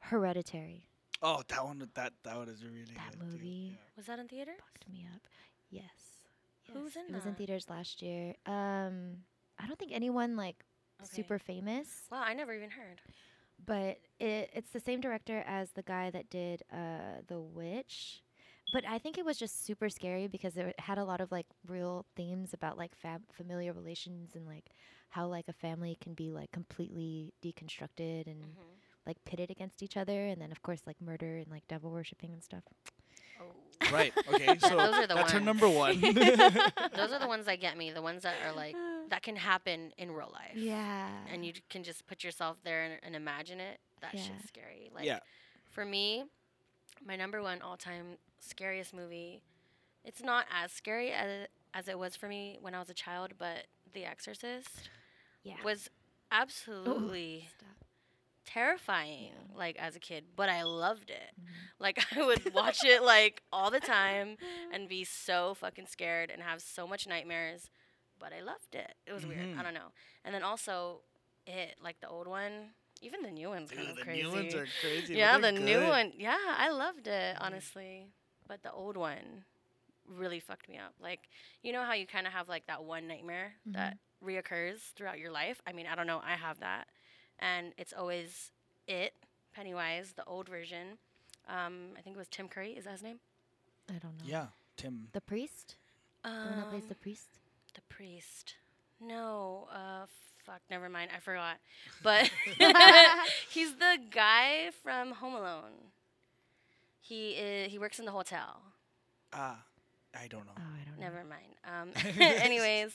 [0.00, 0.86] Hereditary.
[1.22, 3.26] Oh, that one, that that one is really That good.
[3.26, 3.70] movie.
[3.72, 3.76] Yeah.
[3.96, 4.52] was that in theater?
[4.58, 5.22] Fucked me up.
[5.70, 5.84] Yes.
[6.72, 8.34] Who was yes, in It was in theaters last year.
[8.46, 9.24] Um,
[9.58, 10.56] I don't think anyone like
[11.02, 11.10] Okay.
[11.16, 11.88] super famous.
[12.12, 13.00] Wow, I never even heard.
[13.66, 18.22] But it, it's the same director as the guy that did uh, The Witch.
[18.72, 21.46] But I think it was just super scary because it had a lot of like
[21.66, 24.70] real themes about like fam- familiar relations and like
[25.10, 28.74] how like a family can be like completely deconstructed and Mm-hmm.
[29.06, 32.32] like pitted against each other, and then of course like murder and like devil worshipping
[32.32, 32.64] and stuff.
[33.92, 34.12] Right.
[34.32, 34.58] Okay.
[34.60, 35.46] So those are the that's her ones.
[35.46, 36.00] number one.
[36.00, 37.90] Those are the ones that get me.
[37.90, 38.74] The ones that are like
[39.10, 40.56] that can happen in real life.
[40.56, 41.08] yeah.
[41.32, 43.78] And you can just put yourself there and, and imagine it.
[44.00, 44.22] That Yeah.
[44.22, 44.90] shit's scary.
[44.94, 45.20] Like yeah.
[45.70, 46.24] for me,
[47.04, 49.42] my number one all-time scariest movie.
[50.04, 52.94] It's not as scary as it, as it was for me when I was a
[52.94, 54.88] child, but The Exorcist
[55.42, 55.54] yeah.
[55.64, 55.88] was
[56.30, 57.83] absolutely Stop.
[58.44, 59.56] Terrifying Yeah.
[59.58, 61.30] like as a kid but i loved it.
[61.40, 61.46] Mhm.
[61.78, 64.36] like i would watch it like all the time
[64.72, 67.70] and be so fucking scared and have so much nightmares
[68.18, 68.94] but i loved it.
[69.06, 69.40] It was weird.
[69.46, 69.58] Mhm.
[69.58, 69.92] i don't know.
[70.24, 71.00] And then also
[71.46, 72.70] it like the old one
[73.02, 74.22] even the new one's kind of the crazy.
[74.22, 75.14] new ones are crazy.
[75.14, 78.06] yeah the they're new one yeah i loved it honestly
[78.46, 79.44] but the old one
[80.06, 80.92] really fucked me up.
[81.00, 81.20] Like
[81.62, 85.30] you know how you kind of have like that one nightmare that reoccurs throughout your
[85.32, 85.60] life?
[85.66, 86.88] I mean i don't know i have that
[87.38, 88.50] and it's always
[88.86, 89.12] it
[89.54, 90.98] pennywise the old version
[91.48, 93.18] um, i think it was tim curry is that his name
[93.88, 94.24] I don't know.
[94.26, 94.46] Yeah,
[94.78, 95.08] Tim.
[95.12, 95.76] The priest?
[96.22, 97.28] The one that plays Um, the priest?
[97.74, 98.54] the priest
[99.00, 100.06] no uh
[100.46, 101.56] fuck never mind i forgot
[102.02, 102.30] but
[103.50, 105.92] he's the guy from home alone
[107.00, 108.62] he is he works in the hotel
[109.32, 109.58] Ah,
[110.18, 110.52] I don't know.
[110.56, 111.04] Oh, I don't know.
[111.06, 111.54] Never mind.
[111.66, 112.92] Um, anyways,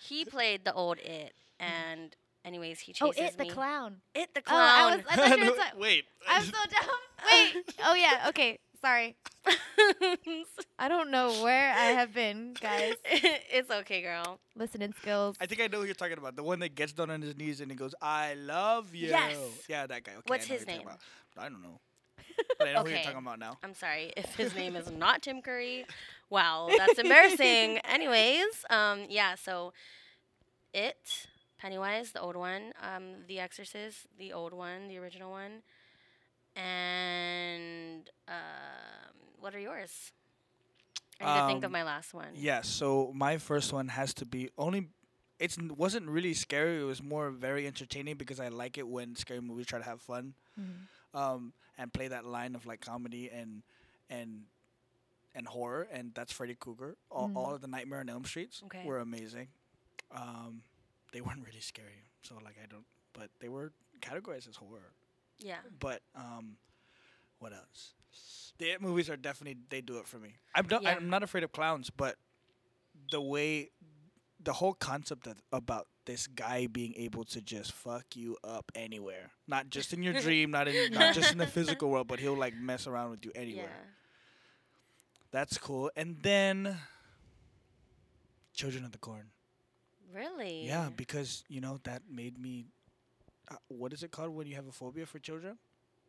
[0.00, 2.14] he played the old it, and
[2.44, 3.96] anyways, he chases Oh, it, the clown.
[4.14, 4.96] It the Oh, I clown.
[4.98, 5.06] was.
[5.10, 5.80] I thought you were No, talking.
[5.80, 6.04] Wait.
[6.28, 6.88] I'm so dumb.
[7.30, 7.64] Wait.
[7.84, 8.26] Oh yeah.
[8.28, 8.58] Okay.
[8.80, 9.16] Sorry.
[10.78, 12.94] I don't know where I have been, guys.
[13.04, 14.40] it's okay, girl.
[14.56, 15.36] Listening skills.
[15.40, 16.34] I think I know who you're talking about.
[16.36, 19.36] The one that gets down on his knees and he goes, "I love you." Yes.
[19.68, 20.12] Yeah, that guy.
[20.12, 20.82] Okay, What's I his name?
[21.38, 21.78] I don't know.
[22.58, 23.04] But I know who you're Okay.
[23.04, 23.58] talking about now.
[23.62, 25.86] I'm sorry if his name is not Tim Curry.
[26.30, 27.78] Wow, that's embarrassing.
[27.78, 29.34] Anyways, um, yeah.
[29.36, 29.72] So,
[30.74, 31.26] it
[31.66, 32.72] Pennywise, the old one.
[32.82, 35.62] Um, The Exorcist, the old one, the original one.
[36.56, 40.10] And um, what are yours?
[41.20, 42.32] I need to think of Um, my last one.
[42.34, 42.62] Yeah.
[42.62, 44.88] So my first one has to be only.
[45.38, 46.80] It wasn't really scary.
[46.80, 50.00] It was more very entertaining because I like it when scary movies try to have
[50.00, 50.86] fun, Mhm.
[51.14, 53.62] um, and play that line of like comedy and
[54.10, 54.46] and
[55.34, 56.96] and horror, and that's Freddy Krueger.
[57.10, 57.36] All, Mhm.
[57.36, 58.84] all of the Nightmare on Elm Streets Okay.
[58.84, 59.48] were amazing.
[60.10, 60.62] Um,
[61.12, 64.92] they weren't really scary, so like I don't, but they were categorized as horror.
[65.38, 65.56] Yeah.
[65.78, 66.56] But um,
[67.38, 67.94] what else?
[68.58, 70.36] The It movies are definitely they do it for me.
[70.54, 70.94] I'm not, Yeah.
[70.96, 72.16] I'm not afraid of clowns, but
[73.10, 73.70] the way,
[74.42, 79.30] the whole concept of, about this guy being able to just fuck you up anywhere,
[79.46, 82.36] not just in your dream, not in not just in the physical world, but he'll
[82.36, 83.70] like mess around with you anywhere.
[83.70, 83.90] Yeah.
[85.30, 85.90] That's cool.
[85.96, 86.76] And then
[88.54, 89.30] Children of the Corn.
[90.12, 90.66] Really?
[90.66, 92.66] Yeah, because you know that made me.
[93.50, 95.58] Uh, what is it called when you have a phobia for children?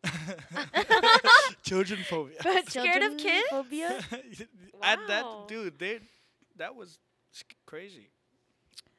[1.63, 2.37] children phobia.
[2.43, 3.47] But Scared of kids?
[3.49, 3.99] Phobia?
[4.83, 5.99] At that dude, they
[6.57, 6.99] that was
[7.31, 8.09] sc- crazy.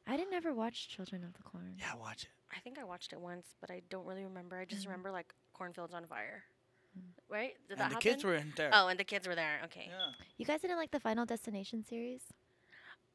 [0.06, 1.76] I didn't ever watch Children of the Corn.
[1.78, 2.28] Yeah, watch it.
[2.54, 4.58] I think I watched it once, but I don't really remember.
[4.58, 4.88] I just Mhm.
[4.88, 6.44] remember like cornfields on fire.
[6.98, 7.02] Mm.
[7.28, 7.54] Right?
[7.68, 8.00] Did and that the happen?
[8.12, 8.70] kids were in there.
[8.72, 9.60] Oh, and the kids were there.
[9.64, 9.86] Okay.
[9.88, 10.12] Yeah.
[10.36, 12.22] You guys didn't like the Final Destination series?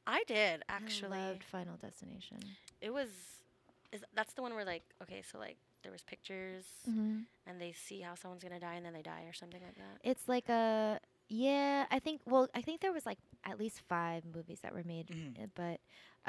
[0.10, 1.20] I did actually.
[1.20, 2.40] I loved Final Destination.
[2.82, 3.10] It was.
[3.92, 7.20] Is that's the one where like okay, so like there was pictures Mm-hmm.
[7.48, 9.98] and they see how someone's gonna die and then they die or something like that.
[10.04, 11.00] It's like a
[11.30, 11.86] yeah.
[11.90, 15.08] I think well, I think there was like at least five movies that were made,
[15.08, 15.44] Mhm.
[15.44, 15.80] uh, but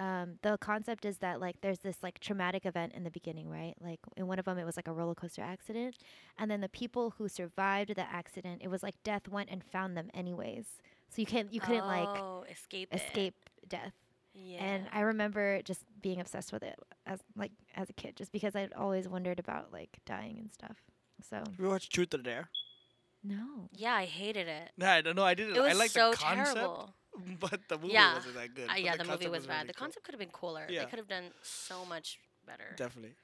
[0.03, 3.75] um, the concept is that like there's this like traumatic event in the beginning, right?
[3.81, 5.97] Like in one of them, it was like a roller coaster accident,
[6.39, 9.97] and then the people who survived the accident, it was like death went and found
[9.97, 10.67] them anyways.
[11.11, 12.89] So you can't you couldn't like oh, escape.
[12.93, 12.97] it.
[13.03, 13.35] escape
[13.69, 13.93] death.
[14.33, 14.63] Yeah.
[14.65, 18.55] And I remember just being obsessed with it as like as a kid, just because
[18.55, 20.77] I'd always wondered about like dying and stuff.
[21.29, 22.49] So we watched Truth or Dare?
[23.23, 23.69] no.
[23.73, 24.71] yeah, I hated it.
[24.79, 25.25] Nah, I don't know.
[25.25, 25.57] I didn't.
[25.57, 26.95] It was I like so the concept, terrible.
[27.41, 28.15] but the movie Yeah.
[28.15, 28.71] wasn't that good.
[28.71, 29.55] Uh, yeah, the, movie concept was bad.
[29.57, 29.85] really the cool.
[29.87, 30.67] concept could have been cooler.
[30.71, 30.81] Yeah.
[30.85, 32.75] They could have done so much better.
[32.77, 33.15] Definitely.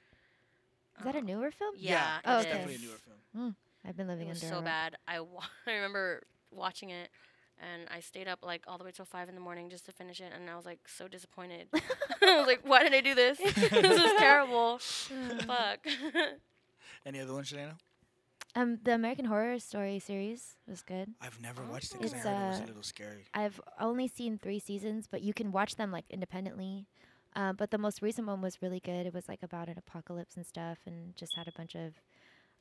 [0.99, 1.75] Is that a Um, newer film?
[1.77, 2.57] Yeah, Oh, it's okay.
[2.57, 2.97] definitely a newer
[3.33, 3.55] film.
[3.85, 4.65] I've been living It was under so a rock.
[4.65, 4.97] bad.
[5.07, 7.09] I, wa- I remember watching it,
[7.59, 9.91] and I stayed up like all the way till five in the morning just to
[9.91, 11.67] finish it, and I was like so disappointed.
[12.21, 13.37] I was like, why did I do this?
[13.55, 14.79] this is terrible.
[14.79, 15.85] Fuck.
[17.05, 17.75] Any other one, Gilayna?
[18.55, 21.13] Um, the American Horror Story series was good.
[21.21, 23.25] I've never watched it because I It's, heard it was a uh, little scary.
[23.33, 26.87] I've only seen three seasons, but you can watch them like independently.
[27.35, 29.05] Um, but the most recent one was really good.
[29.05, 31.93] It was like about an apocalypse and stuff, and just had a bunch of,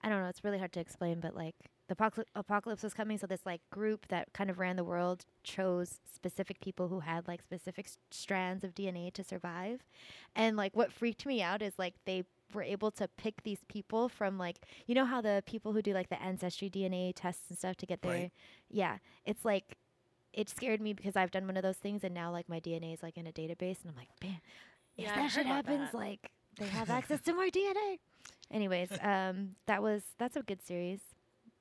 [0.03, 1.55] I don't know, it's really hard to explain, but like
[1.89, 5.25] the apocalypse, apocalypse was coming, so this like group that kind of ran the world
[5.45, 9.83] chose specific people who had like specific s- strands of DNA to survive,
[10.35, 12.25] and like what freaked me out is like they
[12.55, 15.93] were able to pick these people from like you know how the people who do
[15.93, 18.33] like the ancestry DNA tests and stuff to get their Right.
[18.71, 19.77] yeah it's like
[20.33, 22.93] it scared me because I've done one of those things, and now like my DNA
[22.95, 24.41] is like in a database, and I'm like, man,
[24.99, 25.95] if Yeah, I that shit happens, that.
[25.95, 27.99] like they have access to my DNA.
[28.51, 31.01] Anyways, um, that was that's a good series.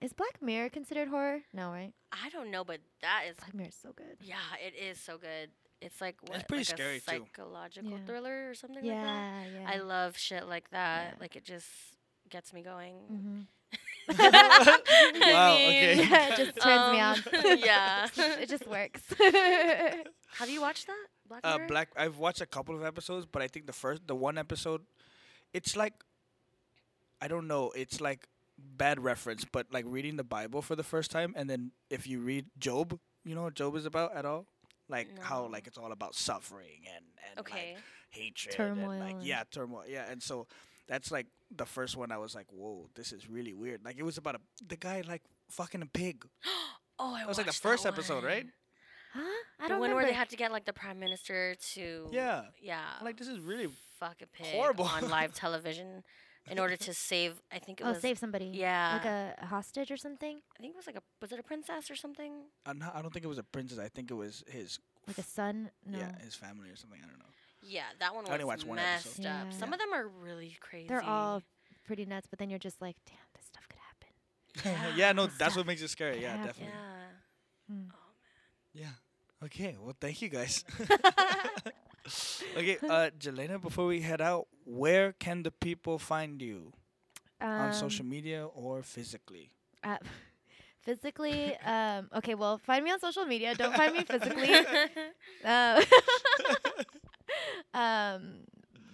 [0.01, 1.39] Is Black Mirror considered horror?
[1.53, 1.93] No, right?
[2.11, 4.17] I don't know, but that is Black Mirror is so good.
[4.21, 4.35] yeah,
[4.65, 5.49] it is so good.
[5.81, 7.25] It's like what It's pretty like scary, a too.
[7.25, 7.97] psychological Yeah.
[8.05, 9.45] thriller or something like that.
[9.53, 9.69] Yeah, yeah.
[9.71, 11.13] I love shit like that.
[11.13, 11.19] Yeah.
[11.21, 11.67] Like it just
[12.29, 12.95] gets me going.
[13.09, 13.39] hmm
[14.07, 15.95] I Wow, mean, okay.
[16.07, 17.17] yeah, it just turns me on.
[17.17, 18.07] um, yeah.
[18.39, 19.01] it just works.
[20.37, 21.05] Have you watched that?
[21.27, 21.67] Black Uh, Mirror?
[21.67, 21.89] Black.
[21.97, 24.81] I've watched a couple of episodes, but I think the first, the one episode,
[25.53, 25.93] it's like,
[27.21, 27.71] I don't know.
[27.75, 28.27] It's like
[28.57, 32.19] bad reference, but like reading the Bible for the first time, and then if you
[32.19, 34.45] read Job, you know what Job is about at all?
[34.87, 37.73] Like how like it's all about suffering and and okay.
[37.75, 40.47] like hatred, Turmoil and like yeah, turmoil, yeah, and so.
[40.87, 42.11] That's like the first one.
[42.11, 45.01] I was like, "Whoa, this is really weird." Like it was about a the guy
[45.07, 46.23] like fucking a pig.
[46.99, 48.45] oh, I That was like the first episode, right?
[49.15, 49.21] huh?
[49.59, 49.95] I the don't one remember.
[49.95, 53.39] where they had to get like the prime minister to Yeah, yeah like this is
[53.39, 54.85] really fuck a pig horrible.
[54.85, 56.03] on live television
[56.49, 58.45] in order to save I think it oh, was save somebody.
[58.53, 60.37] yeah Like a, a hostage or something.
[60.57, 62.33] I think it was like a was it a princess or something
[62.65, 63.79] I'm I don't think it was a princess.
[63.79, 65.69] I think it was his Like a son.
[65.85, 65.99] No.
[65.99, 66.99] yeah his family or something.
[67.03, 67.25] I don't know.
[67.63, 69.25] yeah that one I only was watched one messed episode.
[69.27, 69.57] up Yeah.
[69.57, 71.41] some of them are really crazy They're all
[71.85, 74.95] pretty nuts, but then you're just like, damn, this stuff could happen.
[74.97, 76.21] yeah, no, that's stuff what makes it scary.
[76.21, 76.73] Yeah, could definitely.
[76.73, 77.89] yeah Hmm.
[77.91, 77.97] oh
[78.73, 78.93] Yeah.
[79.43, 79.75] Okay.
[79.79, 80.63] Well, thank you guys.
[82.57, 86.73] okay, uh, Gilayna, before we head out, where can the people find you
[87.57, 89.51] on social Um, media or physically?
[89.83, 89.97] Uh,
[90.83, 92.35] physically, um, okay.
[92.35, 93.55] Well, find me on social media.
[93.55, 94.49] Don't find me physically.
[95.43, 95.81] Uh,
[97.73, 98.45] um,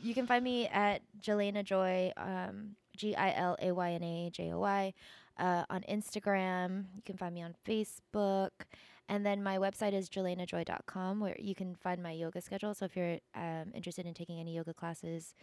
[0.01, 4.29] you can find me at Gilayna Joy, um, G I L A Y N A
[4.31, 4.93] J O Y,
[5.39, 6.85] uh, on Instagram.
[6.95, 8.51] You can find me on Facebook.
[9.09, 12.73] And then my website is gilaynajoy.com, where you can find my yoga schedule.
[12.73, 15.33] So if you're um, interested in taking any yoga classes,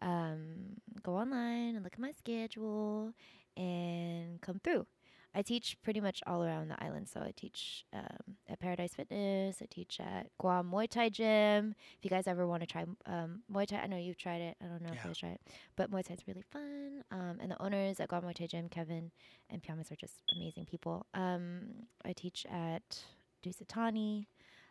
[0.00, 3.12] um, go online and look at my schedule
[3.56, 4.86] and come through.
[5.34, 7.08] I teach pretty much all around the island.
[7.08, 9.58] So I teach um, at Paradise Fitness.
[9.62, 11.74] I teach at Guam Muay Thai Gym.
[11.98, 14.56] If you guys ever want to try um, Muay Thai, I know you've tried it.
[14.62, 15.40] I don't know if you guys tried it,
[15.76, 17.04] but Muay Thai is really fun.
[17.10, 19.10] Um, and the owners at Guam Muay Thai Gym, Kevin
[19.50, 21.06] and Piamas, are just amazing people.
[21.14, 23.02] Um, I teach at
[23.44, 24.26] Dusit Thani.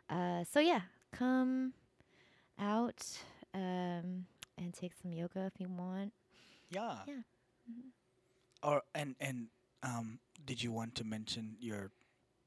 [0.09, 0.81] Uh, so yeah,
[1.13, 1.73] come
[2.59, 3.05] out
[3.53, 4.25] um,
[4.57, 6.13] and take some yoga if you want.
[6.69, 6.97] Yeah.
[7.07, 7.13] Yeah.
[7.69, 7.91] Mhm.
[8.63, 9.47] Or and and
[9.83, 11.91] um, did you want to mention your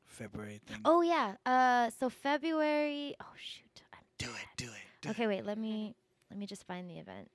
[0.07, 0.80] February thing?
[0.84, 1.34] Oh yeah.
[1.47, 3.14] Uh, so February.
[3.20, 3.82] Oh shoot.
[3.93, 4.36] I'm do bad.
[4.36, 5.03] it, do it.
[5.03, 5.45] Do Okay, wait.
[5.47, 5.95] Let me
[6.30, 7.30] let me just find the event.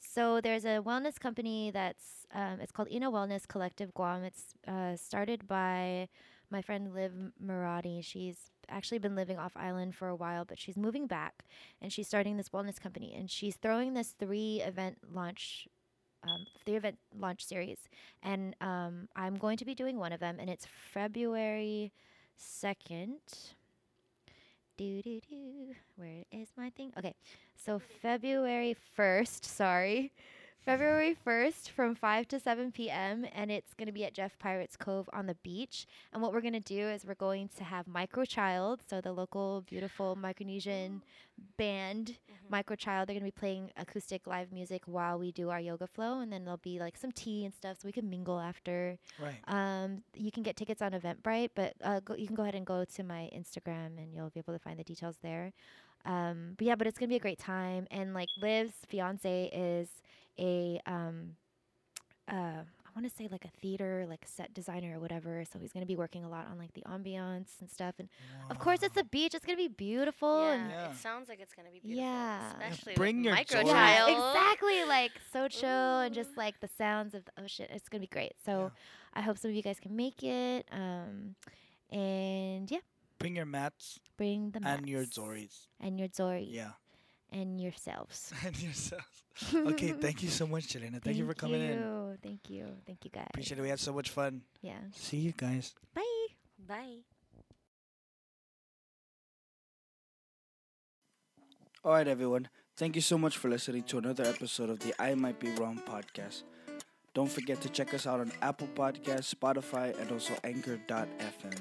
[0.00, 4.24] So there's a wellness company that's um, it's called Ina Wellness Collective Guam.
[4.24, 6.08] It's uh, started by
[6.50, 7.12] my friend Liv
[7.44, 8.02] Murati.
[8.02, 11.44] She's actually been living off island for a while, but she's moving back
[11.80, 15.68] and she's starting this wellness company and she's throwing this three event launch.
[16.24, 17.78] Um, three event launch series,
[18.22, 21.92] and um, I'm going to be doing one of them, and it's February
[22.36, 23.20] second.
[24.76, 25.74] Do do do.
[25.96, 26.92] Where is my thing?
[26.98, 27.14] Okay,
[27.56, 29.44] so February first.
[29.44, 30.12] Sorry,
[30.68, 33.24] February first from five to seven p.m.
[33.34, 35.86] and it's gonna be at Jeff Pirates Cove on the beach.
[36.12, 39.62] And what we're gonna do is we're going to have Micro Child, so the local
[39.62, 41.00] beautiful Micronesian
[41.56, 42.50] band, Mhm.
[42.50, 43.08] Micro Child.
[43.08, 46.44] They're gonna be playing acoustic live music while we do our yoga flow, and then
[46.44, 48.98] there'll be like some tea and stuff, so we can mingle after.
[49.18, 49.40] Right.
[49.44, 52.66] Um, you can get tickets on Eventbrite, but uh, go, you can go ahead and
[52.66, 55.54] go to my Instagram and you'll be able to find the details there.
[56.04, 57.86] Um, but yeah, but it's gonna be a great time.
[57.90, 59.88] And like Liv's fiance is
[60.38, 61.36] a um,
[62.30, 65.44] uh, I want to say like a theater, like set designer or whatever.
[65.52, 67.94] So he's gonna be working a lot on like the ambiance and stuff.
[67.98, 68.08] And
[68.50, 69.02] of course, it's Wow.
[69.02, 69.34] the beach.
[69.34, 70.42] It's gonna be beautiful.
[70.42, 70.90] yeah, and Yeah.
[70.90, 72.04] it sounds like it's gonna be beautiful.
[72.04, 72.48] Yeah.
[72.52, 73.68] especially bring with your micro joy.
[73.68, 74.10] yeah, child.
[74.34, 74.84] exactly.
[74.84, 77.66] Like so chill and just like the sounds of the ocean.
[77.70, 78.32] It's gonna be great.
[78.44, 78.68] So Yeah.
[79.14, 80.66] I hope some of you guys can make it.
[80.72, 81.34] Um,
[81.90, 82.78] and yeah,
[83.18, 85.66] Bring your mats bring the and your mats Zoris.
[85.80, 86.72] and your Zori Yeah.
[87.32, 88.32] and yourselves.
[88.44, 89.04] and yourselves.
[89.54, 91.00] Okay, thank you so much, Gilayna.
[91.00, 91.78] Thank, you for coming in.
[91.78, 92.16] you.
[92.22, 92.66] Thank you.
[92.86, 93.26] Thank you guys.
[93.30, 93.62] Appreciate it.
[93.62, 94.42] We had so much fun.
[94.62, 94.80] Yeah.
[94.96, 95.74] See you guys.
[95.94, 96.26] Bye.
[96.66, 96.96] Bye.
[101.84, 102.48] All right, everyone.
[102.76, 105.80] Thank you so much for listening to another episode of the I Might Be Wrong
[105.86, 106.42] podcast.
[107.14, 111.60] Don't forget to check us out on Apple Podcasts, Spotify, and also Anchor.fm.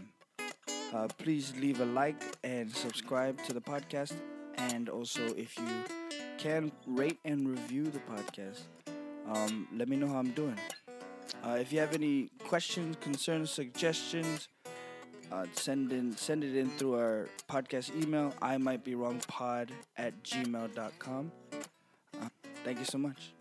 [0.93, 4.13] Uh, please leave a like and subscribe to the podcast.
[4.57, 5.67] And also, if you
[6.38, 8.61] can, rate and review the podcast.
[9.31, 10.57] Um, let me know how I'm doing.
[11.43, 14.47] Uh, if you have any questions, concerns, suggestions,
[15.31, 18.33] uh, send in send it in through our podcast email.
[18.41, 21.31] I might be wrong pod at gmail.com.
[22.21, 22.29] Uh,
[22.63, 23.36] thank you so much.